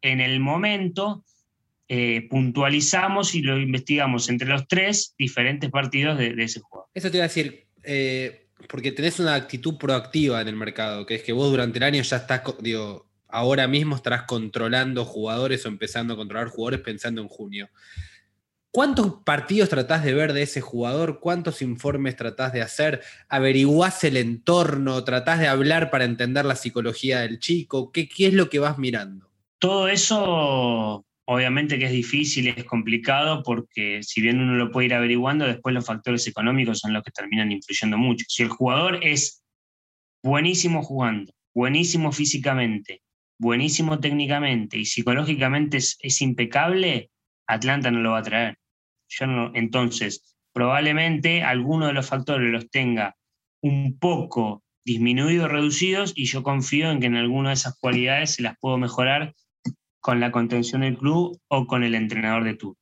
[0.00, 1.22] en el momento
[1.88, 6.88] eh, puntualizamos y lo investigamos entre los tres diferentes partidos de, ese jugador.
[6.94, 11.16] Eso te iba a decir, eh, porque tenés una actitud proactiva en el mercado, que
[11.16, 15.68] es que vos durante el año ya estás, digo, ahora mismo estarás controlando jugadores o
[15.68, 17.68] empezando a controlar jugadores pensando en junio.
[18.70, 21.18] ¿Cuántos partidos tratás de ver de ese jugador?
[21.20, 23.00] ¿Cuántos informes tratás de hacer?
[23.28, 25.02] ¿Averiguás el entorno?
[25.02, 27.90] ¿Tratás de hablar para entender la psicología del chico?
[27.90, 29.30] ¿Qué, qué es lo que vas mirando?
[29.58, 34.94] Todo eso, obviamente que es difícil, es complicado, porque si bien uno lo puede ir
[34.94, 38.26] averiguando, después los factores económicos son los que terminan influyendo mucho.
[38.28, 39.42] Si el jugador es
[40.22, 43.00] buenísimo jugando, buenísimo físicamente,
[43.38, 47.10] buenísimo técnicamente y psicológicamente es, impecable,
[47.46, 48.58] Atlanta no lo va a traer.
[49.08, 53.16] Yo entonces, probablemente alguno de los factores los tenga
[53.62, 58.42] un poco disminuidos, reducidos, y yo confío en que en alguna de esas cualidades se
[58.42, 59.34] las puedo mejorar
[60.00, 62.78] con la contención del club o con el entrenador de turno.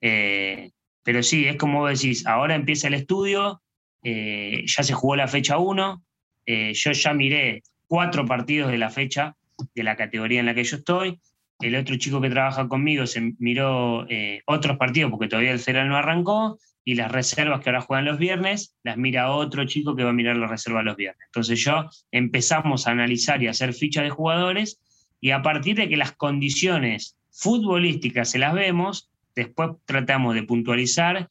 [0.00, 0.72] Eh,
[1.04, 3.62] pero sí, es como decís, ahora empieza el estudio,
[4.02, 6.02] eh, ya se jugó la fecha 1,
[6.46, 9.36] eh, yo ya miré cuatro partidos de la fecha
[9.74, 11.20] de la categoría en la que yo estoy.
[11.60, 15.88] El otro chico que trabaja conmigo se miró eh, otros partidos porque todavía el Ceral
[15.88, 20.04] no arrancó y las reservas que ahora juegan los viernes las mira otro chico que
[20.04, 21.26] va a mirar las reservas los viernes.
[21.26, 24.80] Entonces yo empezamos a analizar y hacer fichas de jugadores
[25.20, 31.28] y a partir de que las condiciones futbolísticas se las vemos, después tratamos de puntualizar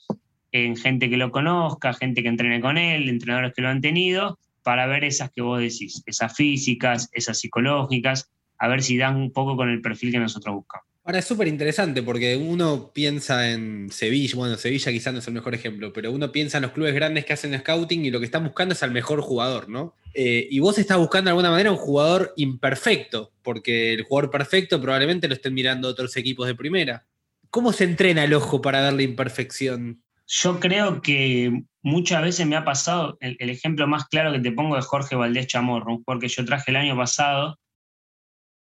[0.52, 4.40] en gente que lo conozca, gente que entrene con él, entrenadores que lo han tenido,
[4.64, 9.32] para ver esas que vos decís, esas físicas, esas psicológicas, a ver si dan un
[9.32, 10.90] poco con el perfil que nosotros buscamos.
[11.10, 15.34] Ahora es súper interesante porque uno piensa en Sevilla, bueno, Sevilla quizás no es el
[15.34, 18.26] mejor ejemplo, pero uno piensa en los clubes grandes que hacen scouting y lo que
[18.26, 19.96] están buscando es al mejor jugador, ¿no?
[20.14, 24.80] Eh, y vos estás buscando de alguna manera un jugador imperfecto, porque el jugador perfecto
[24.80, 27.08] probablemente lo estén mirando otros equipos de primera.
[27.50, 30.04] ¿Cómo se entrena el ojo para darle imperfección?
[30.28, 34.78] Yo creo que muchas veces me ha pasado, el, ejemplo más claro que te pongo
[34.78, 37.58] es Jorge Valdés Chamorro, un jugador que yo traje el año pasado,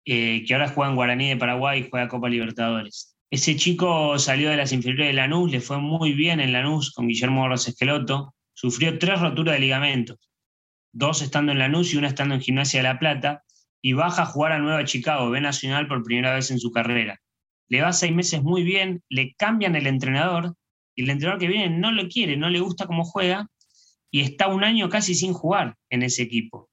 [0.06, 3.16] eh, que ahora juega en Guaraní de Paraguay y juega Copa Libertadores.
[3.30, 7.08] Ese chico salió de las inferiores de Lanús, le fue muy bien en Lanús con
[7.08, 10.30] Guillermo Borras Esqueloto, sufrió tres roturas de ligamentos,
[10.91, 13.43] dos estando en Lanús y una estando en Gimnasia de La Plata,
[13.82, 17.20] y baja a jugar a Nueva Chicago, B Nacional por primera vez en su carrera.
[17.70, 20.56] Le va seis meses muy bien, le cambian el entrenador,
[20.95, 23.47] y el entrenador que viene no lo quiere, no le gusta cómo juega,
[24.11, 26.69] y está un año casi sin jugar en ese equipo.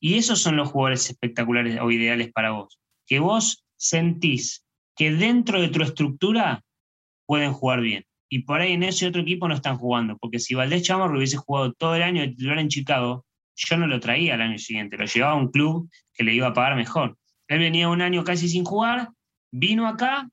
[0.00, 4.64] Y esos son los jugadores espectaculares o ideales para vos, que vos sentís
[4.96, 6.62] que dentro de tu estructura
[7.26, 8.04] pueden jugar bien.
[8.28, 11.36] Y por ahí en ese otro equipo no están jugando, porque si Valdés Chamorro hubiese
[11.36, 13.24] jugado todo el año de titular en Chicago,
[13.56, 16.48] yo no lo traía al año siguiente, lo llevaba a un club que le iba
[16.48, 17.16] a pagar mejor.
[17.48, 19.08] Él venía un año casi sin jugar,
[19.50, 20.28] vino acá,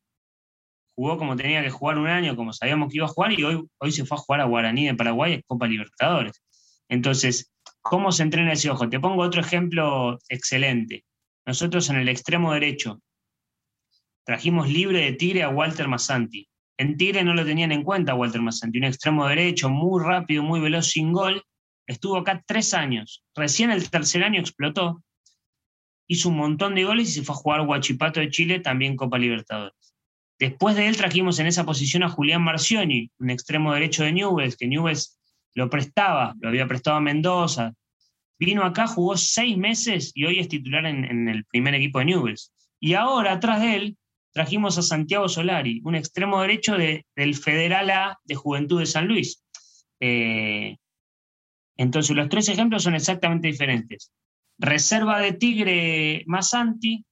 [0.98, 3.64] jugó como tenía que jugar un año, como sabíamos que iba a jugar, y hoy,
[3.78, 6.43] hoy se fue a jugar a Guaraní de Paraguay, es Copa Libertadores.
[6.89, 8.89] Entonces, ¿cómo se entrena ese ojo?
[8.89, 11.06] Te pongo otro ejemplo excelente.
[11.45, 13.00] Nosotros en el extremo derecho
[14.26, 16.50] trajimos libre de Tigre a Walter Massanti.
[16.80, 20.60] En Tigre no lo tenían en cuenta Walter Massanti, un extremo derecho muy rápido, muy
[20.60, 21.43] veloz, sin gol.
[21.86, 23.24] Estuvo acá tres años.
[23.36, 25.04] Recién el tercer año explotó.
[26.08, 29.20] Hizo un montón de goles y se fue a jugar Guachipato de Chile, también Copa
[29.20, 29.86] Libertadores.
[30.39, 34.55] Después de él trajimos en esa posición a Julián Marcioni, un extremo derecho de Newells,
[34.55, 35.19] que Newells
[35.55, 37.73] lo prestaba, lo había prestado a Mendoza.
[38.39, 42.53] Vino acá, jugó seis meses y hoy es titular en, el primer equipo de Newells.
[42.79, 43.97] Y ahora, atrás de él,
[44.31, 49.43] trajimos a Santiago Solari, un extremo derecho del Federal A de Juventud de San Luis.
[49.99, 50.77] Eh,
[51.77, 54.11] entonces, los tres ejemplos son exactamente diferentes.
[54.59, 57.03] Reserva de Tigre Masanti,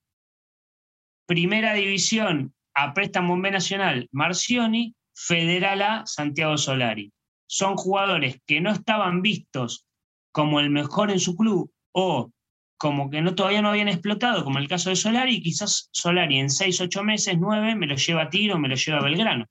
[1.25, 7.11] Primera División a préstamo B Nacional Marcioni, Federal A Santiago Solari.
[7.47, 9.85] Son jugadores que no estaban vistos
[10.31, 12.31] como el mejor en su club o
[12.77, 16.49] como que no, todavía no habían explotado, como el caso de Solari, quizás Solari en
[16.49, 19.45] 6, 8 meses, 9, me lo lleva a Tiro, me lo lleva a Belgrano.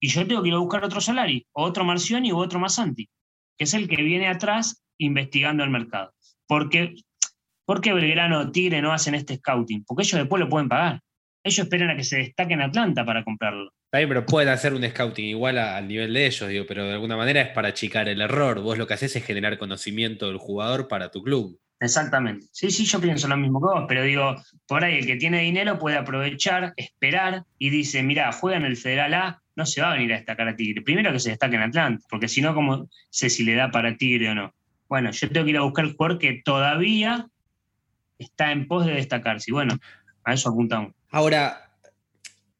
[0.00, 3.08] Y yo tengo que ir a buscar otro Solari, o otro Marcioni, o otro Masanti,
[3.58, 6.12] que es el que viene atrás investigando el mercado.
[6.46, 6.94] Porque,
[7.66, 9.84] ¿Por qué Belgrano o Tigre no hacen este scouting?
[9.84, 11.00] Porque ellos después lo pueden pagar.
[11.46, 13.72] Ellos esperan a que se destaque en Atlanta para comprarlo.
[13.84, 16.94] Está bien, pero pueden hacer un scouting igual al nivel de ellos, digo, pero de
[16.94, 18.60] alguna manera es para achicar el error.
[18.62, 21.56] Vos lo que haces es generar conocimiento del jugador para tu club.
[21.78, 22.46] Exactamente.
[22.50, 24.34] Sí, sí, yo pienso lo mismo que vos, pero digo,
[24.66, 28.76] por ahí el que tiene dinero puede aprovechar, esperar y dice, mira, juega en el
[28.76, 30.82] Federal A, no se va a venir a destacar a Tigre.
[30.82, 33.96] Primero que se destaque en Atlanta, porque si no, ¿cómo sé si le da para
[33.96, 34.52] Tigre o no?
[34.88, 37.28] Bueno, yo tengo que ir a buscar el jugador que todavía
[38.18, 39.52] está en pos de destacarse.
[39.52, 39.78] Y bueno,
[40.24, 40.95] a eso apuntamos.
[41.10, 41.70] Ahora,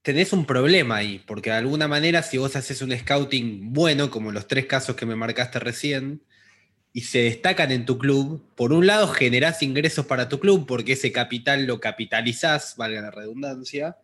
[0.02, 4.30] tenés un problema ahí, porque de alguna manera si vos haces un scouting bueno, como
[4.32, 6.22] los tres casos que me marcaste recién,
[6.92, 10.92] y se destacan en tu club, por un lado generás ingresos para tu club, porque
[10.92, 13.98] ese capital lo capitalizás, valga la redundancia,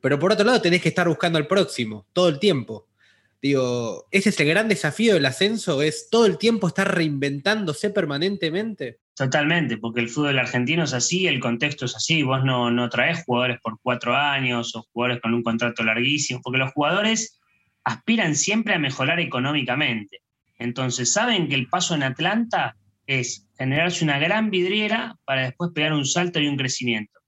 [0.00, 2.88] pero por otro lado tenés que estar buscando al próximo, todo el tiempo.
[3.42, 9.00] Digo, ese es el gran desafío del ascenso, es todo el tiempo estar reinventándose permanentemente.
[9.16, 13.24] Totalmente, porque el fútbol argentino es así, el contexto es así, vos no, no traes
[13.24, 17.40] jugadores por cuatro años o jugadores con un contrato larguísimo, porque los jugadores
[17.82, 20.22] aspiran siempre a mejorar económicamente.
[20.56, 22.76] Entonces saben que el paso en Atlanta
[23.08, 27.18] es generarse una gran vidriera para después pegar un salto y un crecimiento.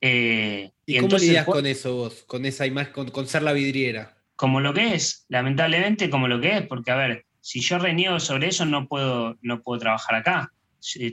[0.00, 4.19] Eh, ¿Y, cómo lidias con eso vos, con esa imagen, con ser la vidriera?
[4.40, 8.18] Como lo que es, lamentablemente como lo que es, porque a ver, si yo reniego
[8.18, 10.50] sobre eso no puedo, no puedo trabajar acá.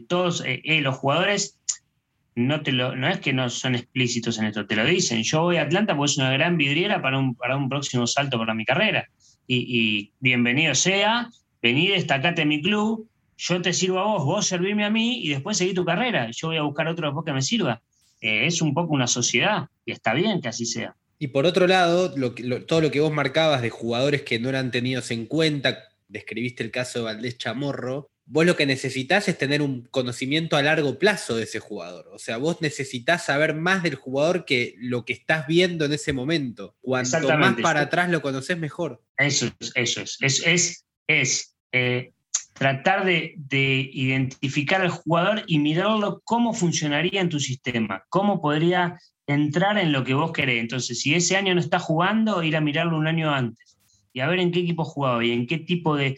[0.07, 1.59] Todos eh, eh, los jugadores
[2.35, 5.23] no, te lo, no es que no son explícitos en esto, te lo dicen.
[5.23, 8.37] Yo voy a Atlanta porque es una gran vidriera para un, para un próximo salto
[8.37, 9.09] para mi carrera.
[9.45, 11.29] Y, bienvenido sea,
[11.61, 15.27] vení, destacate en mi club, yo te sirvo a vos, vos servirme a mí y
[15.31, 16.31] después seguí tu carrera.
[16.31, 17.81] Yo voy a buscar otro después que me sirva.
[18.21, 20.95] Eh, es un poco una sociedad y está bien que así sea.
[21.19, 22.13] Y por otro lado,
[22.65, 26.71] todo lo que vos marcabas de jugadores que no eran tenidos en cuenta, describiste el
[26.71, 31.35] caso de Valdés Chamorro, vos lo que necesitas es tener un conocimiento a largo plazo
[31.35, 32.07] de ese jugador.
[32.13, 36.13] O sea, vos necesitas saber más del jugador que lo que estás viendo en ese
[36.13, 36.75] momento.
[36.81, 39.01] Cuanto más para atrás lo conoces, mejor.
[39.17, 40.17] Eso es, eso es.
[40.21, 42.11] Es, es, eh,
[42.53, 48.99] tratar de, de, identificar al jugador y mirarlo cómo funcionaría en tu sistema, cómo podría
[49.27, 50.59] entrar en lo que vos querés.
[50.59, 53.77] Entonces, si ese año no está jugando, ir a mirarlo un año antes
[54.13, 56.17] y a ver en qué equipo jugaba y en qué tipo de...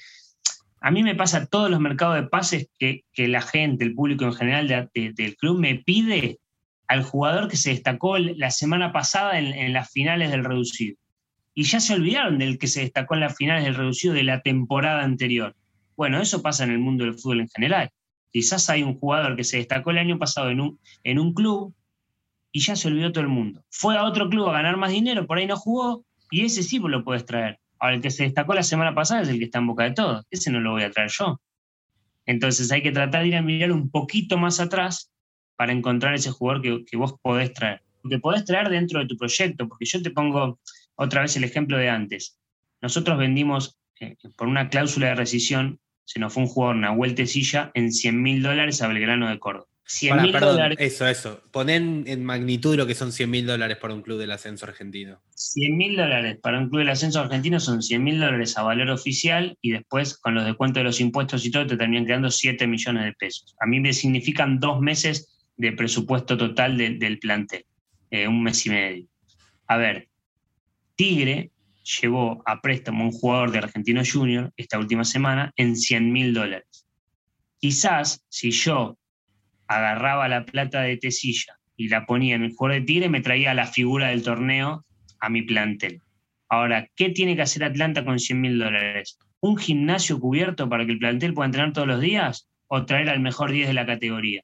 [0.80, 4.34] A mí me pasa todos los mercados de pases que, la gente, el público en
[4.34, 6.40] general del club me pide
[6.88, 10.96] al jugador que se destacó la semana pasada en, en las finales del reducido.
[11.54, 14.42] Y ya se olvidaron del que se destacó en las finales del reducido de la
[14.42, 15.54] temporada anterior.
[15.98, 17.90] Bueno, eso pasa en el mundo del fútbol en general.
[18.32, 21.76] Quizás hay un jugador que se destacó el año pasado en un, en un club
[22.52, 23.64] y ya se olvidó todo el mundo.
[23.70, 26.80] Fue a otro club a ganar más dinero, por ahí no jugó, y ese sí
[26.80, 27.60] lo puedes traer.
[27.80, 29.92] Ahora, el que se destacó la semana pasada es el que está en boca de
[29.92, 30.26] todos.
[30.30, 31.40] Ese no lo voy a traer yo.
[32.26, 35.12] Entonces hay que tratar de ir a mirar un poquito más atrás
[35.56, 37.82] para encontrar ese jugador que, vos podés traer.
[38.08, 40.60] Que podés traer dentro de tu proyecto, porque yo te pongo
[40.96, 42.38] otra vez el ejemplo de antes.
[42.82, 47.72] Nosotros vendimos eh, por una cláusula de rescisión, se nos fue un jugador, Nahuel Tecilla,
[47.74, 49.69] en 100 mil dólares a Belgrano de Córdoba.
[49.90, 50.78] 100 mil dólares.
[50.80, 51.42] Eso, eso.
[51.52, 55.20] Ponen en magnitud lo que son 100 mil dólares para un club del ascenso argentino.
[55.34, 58.92] 100 mil dólares para un club del ascenso argentino son 100 mil dólares a valor
[58.92, 62.68] oficial y después con los descuentos de los impuestos y todo te terminan quedando 7
[62.68, 63.56] millones de pesos.
[63.60, 67.66] A mí me significan dos meses de presupuesto total del plantel,
[68.12, 69.08] eh, un mes y medio.
[69.66, 70.08] A ver,
[70.96, 71.50] Tigre
[72.00, 76.32] llevó a préstamo a un jugador de Argentino Junior esta última semana en 100 mil
[76.32, 76.86] dólares.
[77.60, 78.99] Quizás si yo
[79.70, 83.54] agarraba la plata de Tesilla y la ponía en el jugador de Tigre, me traía
[83.54, 84.84] la figura del torneo
[85.22, 86.02] a mi plantel.
[86.50, 89.20] Ahora, ¿qué tiene que hacer Atlanta con 100 mil dólares?
[89.40, 93.20] ¿Un gimnasio cubierto para que el plantel pueda entrenar todos los días o traer al
[93.20, 94.44] mejor 10 de la categoría?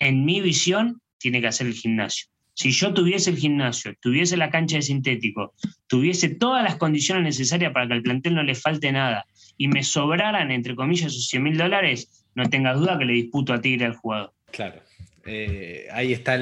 [0.00, 2.26] En mi visión, tiene que hacer el gimnasio.
[2.54, 5.54] Si yo tuviese el gimnasio, tuviese la cancha de sintético,
[5.86, 9.24] tuviese todas las condiciones necesarias para que al plantel no le falte nada
[9.56, 13.52] y me sobraran, entre comillas, esos 100 mil dólares, no tengas duda que le disputo
[13.52, 14.32] a Tigre al jugador.
[14.50, 14.82] Claro.
[15.24, 16.38] Eh, ahí está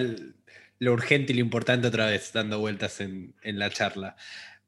[0.78, 4.16] lo urgente y lo importante otra vez, dando vueltas en, la charla.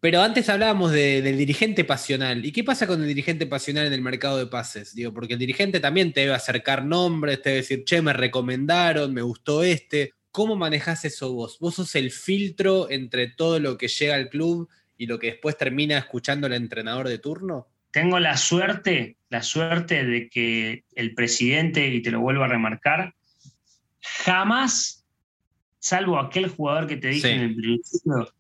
[0.01, 2.45] Pero antes hablábamos del dirigente pasional.
[2.45, 4.95] ¿Y qué pasa con el dirigente pasional en el mercado de pases?
[4.95, 9.13] Digo, porque el dirigente también te debe acercar nombres, te debe decir, che, me recomendaron,
[9.13, 10.13] me gustó este.
[10.31, 11.59] ¿Cómo manejas eso vos?
[11.59, 15.57] ¿Vos sos el filtro entre todo lo que llega al club y lo que después
[15.57, 17.69] termina escuchando el entrenador de turno?
[17.95, 23.15] Tengo la suerte, la suerte de que el presidente, y te lo vuelvo a remarcar,
[24.01, 25.07] jamás,
[25.79, 28.35] salvo aquel jugador que te dije en el principio,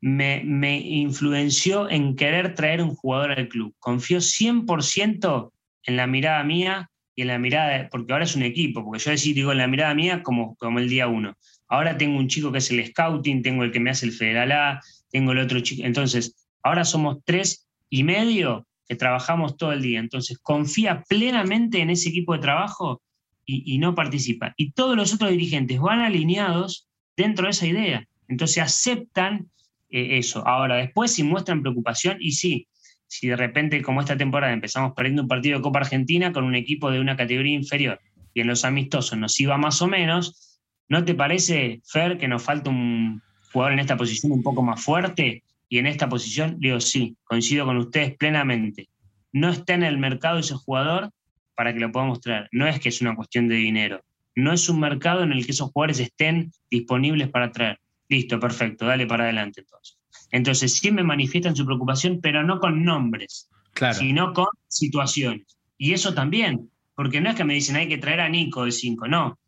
[0.00, 3.74] me, me, influenció en querer traer un jugador al club.
[3.80, 5.50] Confío 100%
[5.82, 9.10] en la mirada mía y en la mirada, porque ahora es un equipo, porque yo
[9.10, 11.36] decir, digo, en la mirada mía como, como el día uno.
[11.66, 14.52] Ahora tengo un chico que es el scouting, tengo el que me hace el Federal
[14.52, 14.80] A,
[15.10, 15.82] tengo el otro chico.
[15.84, 20.00] Entonces, ahora somos tres y medio que trabajamos todo el día.
[20.00, 23.00] Entonces, confía plenamente en ese equipo de trabajo
[23.46, 24.52] y, no participa.
[24.58, 28.06] Y todos los otros dirigentes van alineados dentro de esa idea.
[28.28, 29.50] Entonces, aceptan
[29.88, 30.46] eh, eso.
[30.46, 32.68] Ahora, después, si muestran preocupación, y sí,
[33.06, 36.54] si de repente, como esta temporada, empezamos perdiendo un partido de Copa Argentina con un
[36.54, 37.98] equipo de una categoría inferior
[38.34, 42.42] y en los amistosos nos iba más o menos, ¿no te parece, Fer, que nos
[42.42, 43.22] falta un
[43.52, 45.42] jugador en esta posición un poco más fuerte?
[45.72, 48.90] Y en esta posición, digo, sí, coincido con ustedes plenamente.
[49.32, 51.10] No está en el mercado ese jugador
[51.54, 52.46] para que lo podamos traer.
[52.52, 54.04] No es que es una cuestión de dinero.
[54.34, 57.80] No es un mercado en el que esos jugadores estén disponibles para traer.
[58.10, 59.96] Listo, perfecto, dale para adelante entonces.
[60.30, 63.48] Entonces sí me manifiestan su preocupación, pero no con nombres,
[63.94, 65.56] sino con situaciones.
[65.78, 68.72] Y eso también, porque no es que me dicen hay que traer a Nico de
[68.72, 69.38] 5, no.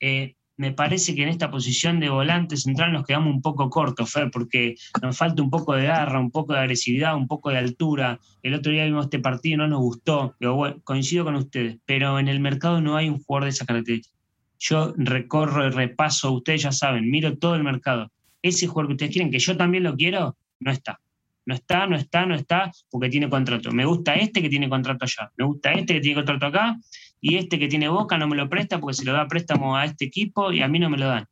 [0.00, 4.10] Eh, me parece que en esta posición de volante central nos quedamos un poco cortos,
[4.10, 7.58] Fer, porque nos falta un poco de garra, un poco de agresividad, un poco de
[7.58, 8.18] altura.
[8.42, 10.34] El otro día vimos este partido y no nos gustó.
[10.82, 14.16] coincido con ustedes, pero en el mercado no hay un jugador de esa característica.
[14.58, 18.10] Yo recorro y repaso, ustedes ya saben, miro todo el mercado.
[18.42, 21.00] Ese jugador que ustedes quieren, que yo también lo quiero, no está.
[21.46, 23.70] No está, no está, no está, porque tiene contrato.
[23.70, 25.30] Me gusta este que tiene contrato allá.
[25.38, 26.76] Me gusta este que tiene contrato acá
[27.20, 29.84] y este que tiene Boca no me lo presta porque se lo da préstamo a
[29.84, 31.26] este equipo y a mí no me lo dan.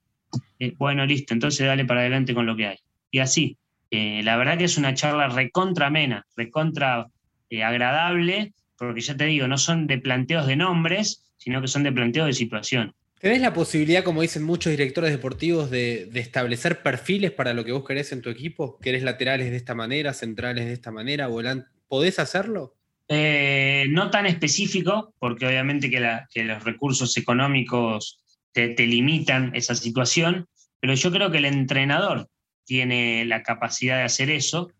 [0.58, 2.78] Eh, bueno, listo, entonces dale para adelante con lo que hay.
[3.10, 3.56] Y así,
[3.90, 7.06] eh, la verdad que es una charla recontra amena, recontra
[7.50, 11.82] eh, agradable, porque ya te digo, no son de planteos de nombres, sino que son
[11.82, 12.94] de planteos de situación.
[13.18, 17.72] ¿Tenés la posibilidad, como dicen muchos directores deportivos, de, de, establecer perfiles para lo que
[17.72, 18.78] vos querés en tu equipo?
[18.78, 21.70] ¿Querés laterales de esta manera, centrales de esta manera, volantes?
[21.88, 22.75] ¿Podés hacerlo?
[23.08, 28.20] Eh, no tan específico, porque obviamente que, los recursos económicos
[28.52, 30.46] te, limitan esa situación,
[30.80, 32.28] pero yo creo que el entrenador
[32.64, 34.72] tiene la capacidad de hacer eso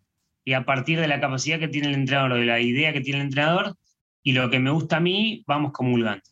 [0.44, 3.00] y a partir de la capacidad que tiene el entrenador, o de la idea que
[3.00, 3.76] tiene el entrenador
[4.22, 6.24] y lo que me gusta a mí, vamos comulgando.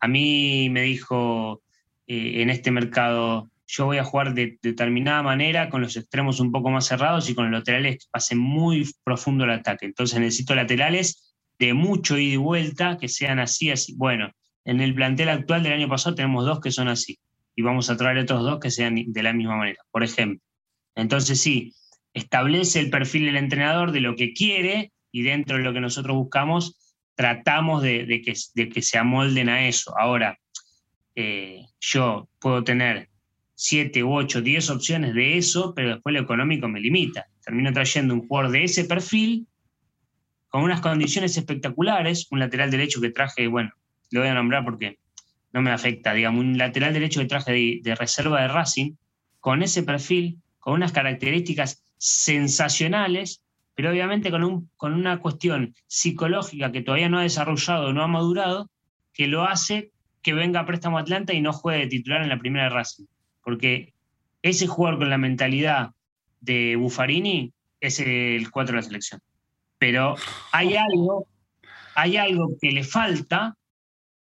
[0.00, 1.62] A mí me dijo
[2.06, 6.50] eh, en este mercado, yo voy a jugar de, determinada manera, con los extremos un
[6.50, 9.84] poco más cerrados y con los laterales que pase muy profundo el ataque.
[9.84, 11.31] Entonces necesito laterales
[11.66, 13.94] de mucho ida y vuelta, que sean así, así.
[13.94, 14.32] Bueno,
[14.64, 17.20] en el plantel actual del año pasado tenemos dos que son así,
[17.54, 20.40] y vamos a traer otros dos que sean de la misma manera, por ejemplo.
[20.96, 21.72] Entonces sí,
[22.14, 26.16] establece el perfil del entrenador de lo que quiere y dentro de lo que nosotros
[26.16, 29.96] buscamos, tratamos de, que, de que, se amolden a eso.
[29.96, 30.36] Ahora,
[31.14, 33.08] eh, yo puedo tener
[33.54, 37.26] 7, 8, 10 opciones de eso, pero después lo económico me limita.
[37.44, 39.46] Termino trayendo un jugador de ese perfil,
[40.52, 43.70] con unas condiciones espectaculares, un lateral derecho que traje, bueno,
[44.10, 44.98] lo voy a nombrar porque
[45.50, 48.96] no me afecta, digamos, un lateral derecho que traje de, reserva de Racing,
[49.40, 53.42] con ese perfil, con unas características sensacionales,
[53.74, 58.08] pero obviamente con, un, con una cuestión psicológica que todavía no ha desarrollado, no ha
[58.08, 58.68] madurado,
[59.14, 59.90] que lo hace
[60.20, 63.06] que venga a préstamo Atlanta y no juegue de titular en la primera de Racing.
[63.42, 63.94] Porque
[64.42, 65.92] ese jugador con la mentalidad
[66.42, 69.22] de Buffarini es el 4 de la selección.
[69.82, 70.14] Pero
[70.52, 71.26] hay algo,
[71.96, 73.56] hay algo que le falta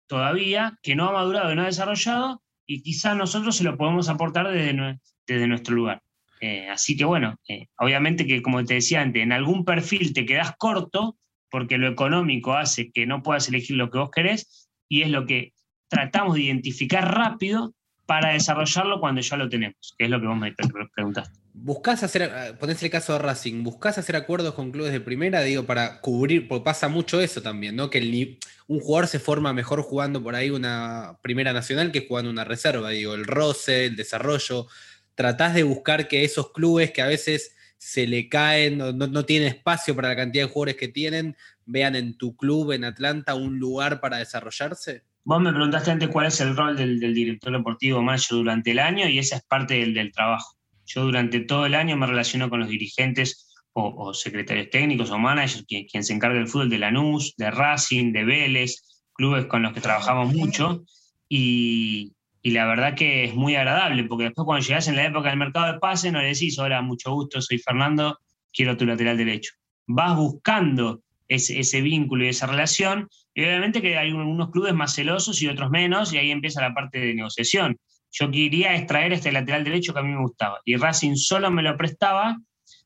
[0.07, 4.11] todavía, que no ha madurado y no ha desarrollado, y quizá nosotros se lo podemos
[4.11, 6.03] aportar desde, desde nuestro lugar.
[6.43, 10.27] Eh, así que bueno, eh, obviamente que como te decía antes, en algún perfil te
[10.27, 11.17] quedas corto
[11.51, 15.25] porque lo económico hace que no puedas elegir lo que vos querés y es lo
[15.25, 15.55] que
[15.89, 17.73] tratamos de identificar rápido
[18.05, 20.55] para desarrollarlo cuando ya lo tenemos, que es lo que vos me
[20.95, 21.46] preguntaste.
[21.59, 25.41] ¿Buscás hacer, eh, ponés el caso de Racing, buscás hacer acuerdos con clubes de primera,
[25.41, 27.89] digo, para cubrir, porque pasa mucho eso también, ¿no?
[27.89, 32.45] Que un jugador se forma mejor jugando por ahí una primera nacional que jugando una
[32.45, 34.67] reserva, digo, el roce, el desarrollo.
[35.15, 39.49] Tratás de buscar que esos clubes que a veces se le caen, no, no, tienen
[39.49, 43.59] espacio para la cantidad de jugadores que tienen, vean en tu club, en Atlanta, un
[43.59, 45.05] lugar para desarrollarse.
[45.25, 49.09] Vos me preguntaste antes cuál es el rol del, director deportivo Mayo durante el año
[49.09, 50.56] y esa es parte del, trabajo.
[50.87, 55.67] Yo durante todo el año me relaciono con los dirigentes o, secretarios técnicos o managers,
[55.67, 59.83] quien, se encarga del fútbol de Lanús, de Racing, de Vélez, clubes con los que
[59.83, 60.85] trabajamos mucho.
[61.29, 65.29] Y, y la verdad que es muy agradable, porque después cuando llegas en la época
[65.29, 68.19] del mercado de pase, no le decís, hola, mucho gusto, soy Fernando,
[68.51, 69.53] quiero tu lateral derecho.
[69.87, 73.09] Vas buscando ese, ese, vínculo y esa relación.
[73.35, 76.73] Y obviamente que hay unos clubes más celosos y otros menos, y ahí empieza la
[76.73, 77.77] parte de negociación.
[78.19, 81.63] Yo quería extraer este lateral derecho que a mí me gustaba, y Racing solo me
[81.63, 82.39] lo prestaba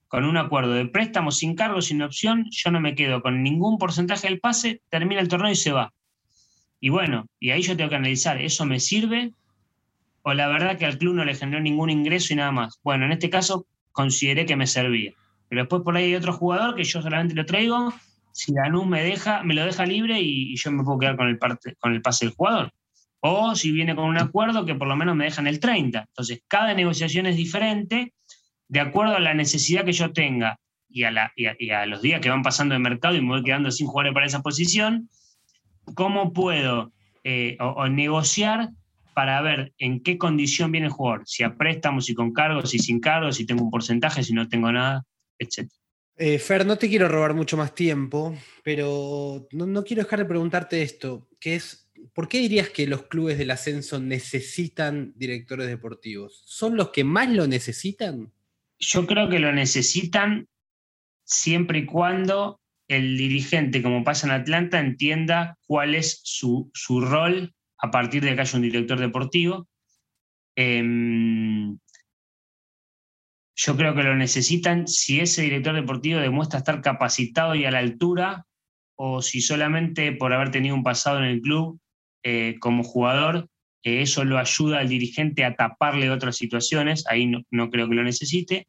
[0.08, 3.78] con un acuerdo de préstamo sin cargo, sin opción, yo no me quedo con ningún
[3.78, 5.92] porcentaje del pase, termina el torneo y se va.
[6.80, 9.32] Y bueno, y ahí yo tengo que analizar, ¿eso me sirve?
[10.22, 12.80] O la verdad que al club no le generó ningún ingreso y nada más.
[12.82, 15.12] Bueno, en este caso consideré que me servía.
[15.48, 17.94] Pero después por ahí hay otro jugador que yo solamente lo traigo
[18.32, 21.38] si Danús me deja, me lo deja libre y, yo me puedo quedar con el,
[21.38, 22.72] parte, con el pase del jugador.
[23.20, 26.00] O si viene con un acuerdo que por lo menos me dejan el 30.
[26.08, 28.14] Entonces, cada negociación es diferente
[28.68, 30.58] de acuerdo a la necesidad que yo tenga
[30.88, 34.14] y a, los días que van pasando de mercado y me voy quedando sin jugadores
[34.14, 35.08] para esa posición,
[35.94, 36.92] cómo puedo
[37.24, 38.70] eh, o, negociar
[39.14, 42.78] para ver en qué condición viene el jugador, si a préstamos, si con cargos, si
[42.78, 45.04] sin cargos, si tengo un porcentaje, si no tengo nada,
[45.38, 45.68] etc.
[46.16, 50.82] Eh, Fer, no te quiero robar mucho más tiempo, pero no, quiero dejar de preguntarte
[50.82, 56.42] esto, que es, ¿por qué dirías que los clubes del ascenso necesitan directores deportivos?
[56.46, 58.32] ¿Son los que más lo necesitan?
[58.78, 60.48] Yo creo que lo necesitan
[61.24, 66.70] siempre y cuando el dirigente, como pasa en Atlanta, entienda cuál es su,
[67.00, 69.68] rol a partir de que haya un director deportivo.
[70.56, 71.78] Em,
[73.54, 77.78] yo creo que lo necesitan si ese director deportivo demuestra estar capacitado y a la
[77.78, 78.46] altura,
[78.96, 81.80] o si solamente por haber tenido un pasado en el club
[82.22, 83.48] eh, como jugador,
[83.82, 88.02] eso lo ayuda al dirigente a taparle otras situaciones, ahí no, no, creo que lo
[88.02, 88.68] necesite.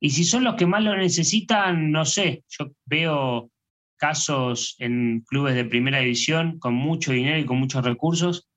[0.00, 3.50] Y si son los que más lo necesitan, no sé, yo veo
[3.96, 8.48] casos en clubes de primera división con mucho dinero y con muchos recursos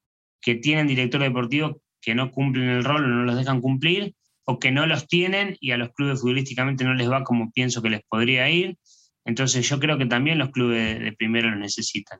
[0.42, 4.16] que tienen director deportivo que no cumplen el rol o no los dejan cumplir
[4.46, 7.82] o que no los tienen y a los clubes futbolísticamente no les va como pienso
[7.82, 8.78] que les podría ir.
[9.26, 12.20] Entonces yo creo que también los clubes de primero lo necesitan.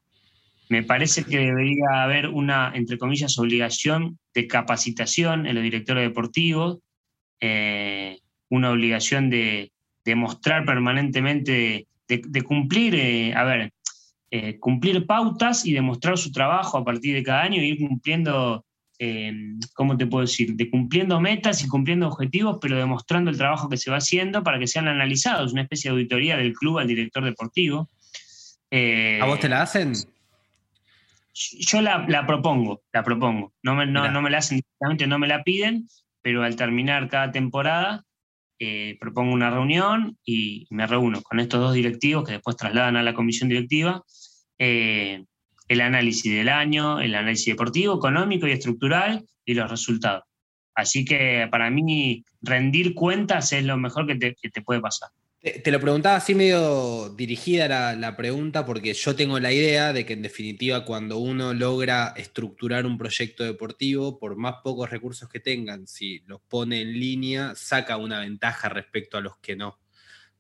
[0.70, 6.80] Me parece que debería haber una, entre comillas, obligación de capacitación en los directores deportivos,
[7.40, 9.72] eh, una obligación de,
[10.16, 13.72] mostrar permanentemente, de, cumplir, eh, a ver,
[14.32, 18.66] eh, cumplir pautas y demostrar su trabajo a partir de cada año e ir cumpliendo
[18.98, 19.34] eh,
[19.74, 20.56] ¿cómo te puedo decir?
[20.56, 24.58] De cumpliendo metas y cumpliendo objetivos, pero demostrando el trabajo que se va haciendo para
[24.58, 27.90] que sean analizados, una especie de auditoría del club al director deportivo.
[28.72, 29.94] ¿A vos te la hacen?
[31.36, 33.54] Yo la, propongo, la propongo.
[33.62, 35.88] No me, no, me, la hacen directamente, no me la piden,
[36.22, 38.04] pero al terminar cada temporada
[38.58, 43.04] eh, propongo una reunión y me reúno con estos dos directivos que después trasladan a
[43.04, 44.02] la comisión directiva
[45.68, 50.24] el análisis del año, el análisis deportivo, económico y estructural y los resultados.
[50.76, 55.10] Así que para mí rendir cuentas es lo mejor que te, puede pasar.
[55.46, 60.04] Te, lo preguntaba así medio dirigida la, la, pregunta porque yo tengo la idea de
[60.04, 65.40] que en definitiva cuando uno logra estructurar un proyecto deportivo, por más pocos recursos que
[65.40, 69.78] tengan, si los pone en línea, saca una ventaja respecto a los que no.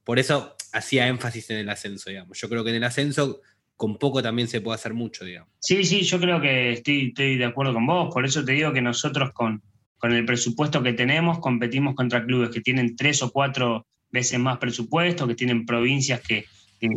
[0.03, 2.39] Por eso hacía énfasis en el ascenso, digamos.
[2.39, 3.41] Yo creo que en el ascenso
[3.75, 5.53] con poco también se puede hacer mucho, digamos.
[5.59, 8.11] Sí, sí, yo creo que estoy, estoy de acuerdo con vos.
[8.11, 9.61] Por eso te digo que nosotros con,
[9.99, 13.85] con el presupuesto que tenemos competimos contra clubes que tienen tres o cuatro
[14.15, 16.45] veces más presupuesto, que tienen provincias que,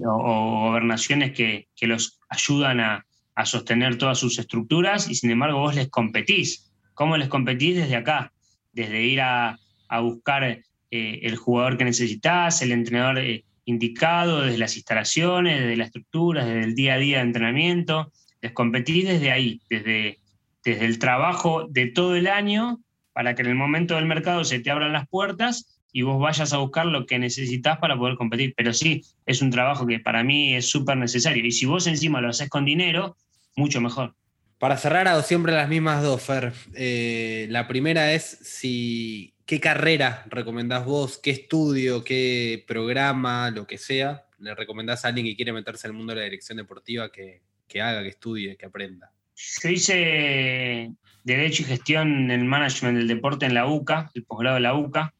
[0.06, 3.04] o, gobernaciones que, que, los ayudan a,
[3.34, 6.72] a sostener todas sus estructuras y sin embargo vos les competís.
[6.94, 8.32] ¿Cómo les competís desde acá?
[8.72, 9.58] Desde ir a,
[9.88, 10.44] a buscar
[10.90, 16.44] eh, el jugador que necesitas, el entrenador eh, indicado, desde las instalaciones, desde la estructura,
[16.44, 18.12] desde el día a día de entrenamiento.
[18.40, 20.18] Les competís desde ahí, desde,
[20.64, 22.80] desde el trabajo de todo el año
[23.12, 26.53] para que en el momento del mercado se te abran las puertas y vos vayas
[26.53, 28.55] a buscar lo que necesitas para poder competir.
[28.57, 31.44] Pero sí, es un trabajo que para mí es súper necesario.
[31.44, 33.16] Y si vos encima lo haces con dinero,
[33.57, 34.14] mucho mejor.
[34.59, 36.53] Para cerrar, hago siempre las mismas dos, Fer.
[36.74, 41.18] Eh, la primera es si ¿Qué carrera recomendás vos?
[41.18, 42.05] ¿Qué estudio?
[42.05, 43.51] ¿Qué programa?
[43.51, 44.26] Lo que sea.
[44.38, 47.40] ¿Le recomendás a alguien que quiere meterse en el mundo de la dirección deportiva que,
[47.80, 49.11] haga, que estudie, que aprenda?
[49.34, 50.92] Yo hice
[51.24, 55.14] Derecho y Gestión en Management del Deporte en la UCA, el posgrado de la UCA.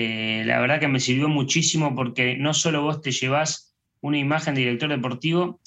[0.00, 4.54] Eh, la verdad que me sirvió muchísimo porque no solo vos te llevas una imagen
[4.54, 5.60] de director deportivo,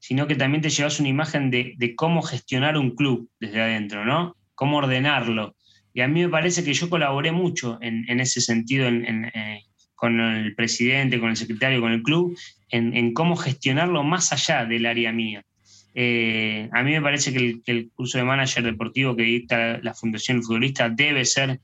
[0.00, 4.36] sino que también te llevas una imagen de, cómo gestionar un club desde adentro, ¿no?
[4.56, 5.54] Cómo ordenarlo,
[5.94, 9.62] y a mí me parece que yo colaboré mucho en, ese sentido eh,
[9.94, 12.36] con el presidente, con el secretario, con el club,
[12.70, 15.44] en, cómo gestionarlo más allá del área mía.
[15.94, 20.42] Eh, a mí me parece que el, curso de manager deportivo que dicta la Fundación
[20.42, 21.60] Futbolista debe ser,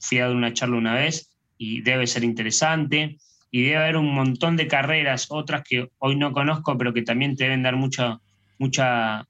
[0.00, 1.31] fui a dar una charla una vez,
[1.62, 3.18] y debe ser interesante,
[3.52, 7.36] y debe haber un montón de carreras, otras que hoy no conozco, pero que también
[7.36, 8.20] te deben dar mucho,
[8.58, 9.28] mucha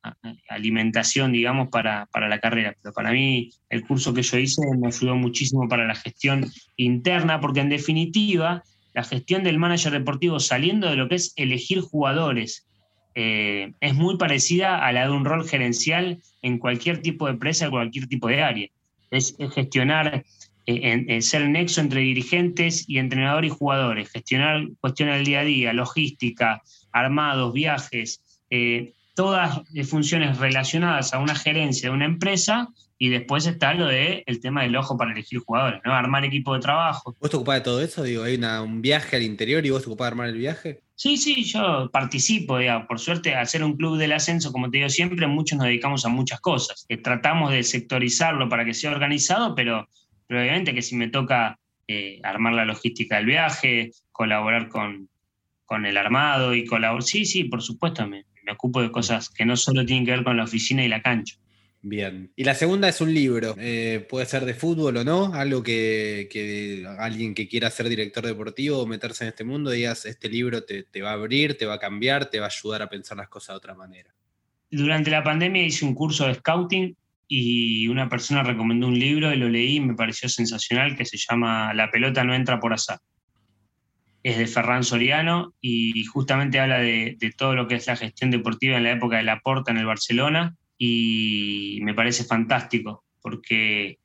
[0.49, 2.75] alimentación, digamos, para, la carrera.
[2.81, 7.39] Pero para mí el curso que yo hice me ayudó muchísimo para la gestión interna,
[7.39, 8.63] porque en definitiva
[8.95, 12.67] la gestión del manager deportivo saliendo de lo que es elegir jugadores
[13.15, 17.67] eh, es muy parecida a la de un rol gerencial en cualquier tipo de empresa,
[17.67, 18.69] en cualquier tipo de área.
[19.11, 20.25] Es, gestionar,
[20.67, 25.45] eh, ser el nexo entre dirigentes y entrenador y jugadores, gestionar cuestiones del día a
[25.45, 32.69] día, logística, armados, viajes, eh, todas funciones relacionadas a una gerencia de una empresa
[33.03, 35.93] y después está lo de el tema del ojo para elegir jugadores, ¿no?
[35.93, 37.17] Armar equipo de trabajo.
[37.21, 38.05] ¿Vos te ocupás de todo eso?
[38.05, 40.83] Digo, ¿hay un viaje al interior y vos te ocupás de armar el viaje?
[40.95, 42.87] Sí, sí, yo participo, digamos.
[42.87, 46.07] Por suerte, al ser un club del ascenso, como te digo siempre, muchos nos dedicamos
[46.07, 46.87] a muchas cosas.
[46.89, 49.89] Eh, tratamos de sectorizarlo para que sea organizado, pero,
[50.41, 51.59] obviamente que si me toca
[51.89, 55.09] eh, armar la logística del viaje, colaborar con,
[55.65, 57.03] con el armado y colaborar.
[57.03, 60.25] Sí, sí, por supuesto, me, me ocupo de cosas que no solo tienen que ver
[60.25, 61.37] con la oficina y la cancha.
[61.85, 62.33] Bien.
[62.37, 63.57] Y la segunda es un libro.
[63.59, 68.79] Eh, puede ser de fútbol o no, algo que, alguien que quiera ser director deportivo
[68.79, 71.79] o meterse en este mundo, digas, este libro te, va a abrir, te va a
[71.81, 74.15] cambiar, te va a ayudar a pensar las cosas de otra manera.
[74.71, 76.97] Durante la pandemia hice un curso de scouting
[77.35, 81.17] y una persona recomendó un libro y lo leí y me pareció sensacional que se
[81.17, 82.99] llama La pelota no entra por azar.
[84.23, 88.77] Es de Ferran Soriano y justamente habla de, todo lo que es la gestión deportiva
[88.77, 93.99] en la época de Laporta en el Barcelona y me parece fantástico porque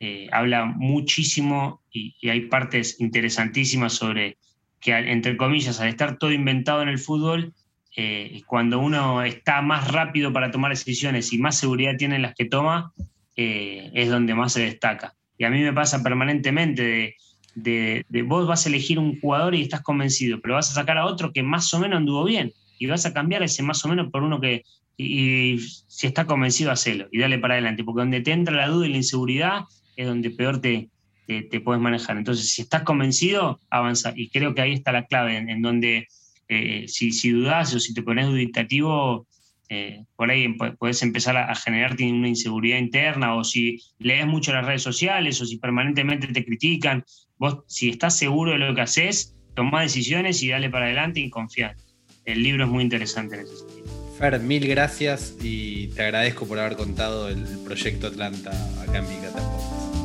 [0.00, 4.38] eh, habla muchísimo y, hay partes interesantísimas sobre
[4.80, 7.52] que, entre comillas, al estar todo inventado en el fútbol,
[7.96, 12.34] eh, cuando uno está más rápido para tomar decisiones y más seguridad tiene en las
[12.34, 12.92] que toma,
[13.36, 15.14] eh, es donde más se destaca.
[15.38, 17.16] Y a mí me pasa permanentemente
[17.54, 21.06] de vos vas a elegir un jugador y estás convencido, pero vas a sacar a
[21.06, 24.10] otro que más o menos anduvo bien y vas a cambiar ese más o menos
[24.10, 24.62] por uno que,
[24.96, 28.86] y, si está convencido, hacelo y dale para adelante, porque donde te entra la duda
[28.86, 29.64] y la inseguridad
[29.96, 30.88] es donde peor te,
[31.26, 32.16] te, puedes manejar.
[32.16, 34.12] Entonces, si estás convencido, avanza.
[34.16, 36.08] Y creo que ahí está la clave, en, donde
[36.52, 39.28] eh, si, si dudás o si te pones duditativo,
[39.68, 44.66] eh, por ahí puedes empezar a, generarte una inseguridad interna o si lees mucho las
[44.66, 47.04] redes sociales o si permanentemente te critican,
[47.38, 51.30] vos si estás seguro de lo que haces, toma decisiones y dale para adelante y
[51.30, 51.76] confía.
[52.24, 53.86] El libro es muy interesante en ese sentido.
[54.18, 58.50] Fer, mil gracias y te agradezco por haber contado el proyecto Atlanta
[58.82, 59.20] acá en Big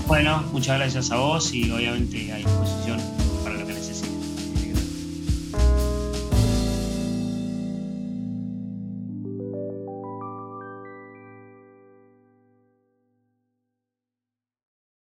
[0.05, 3.14] Bueno, muchas gracias a vos y obviamente a disposición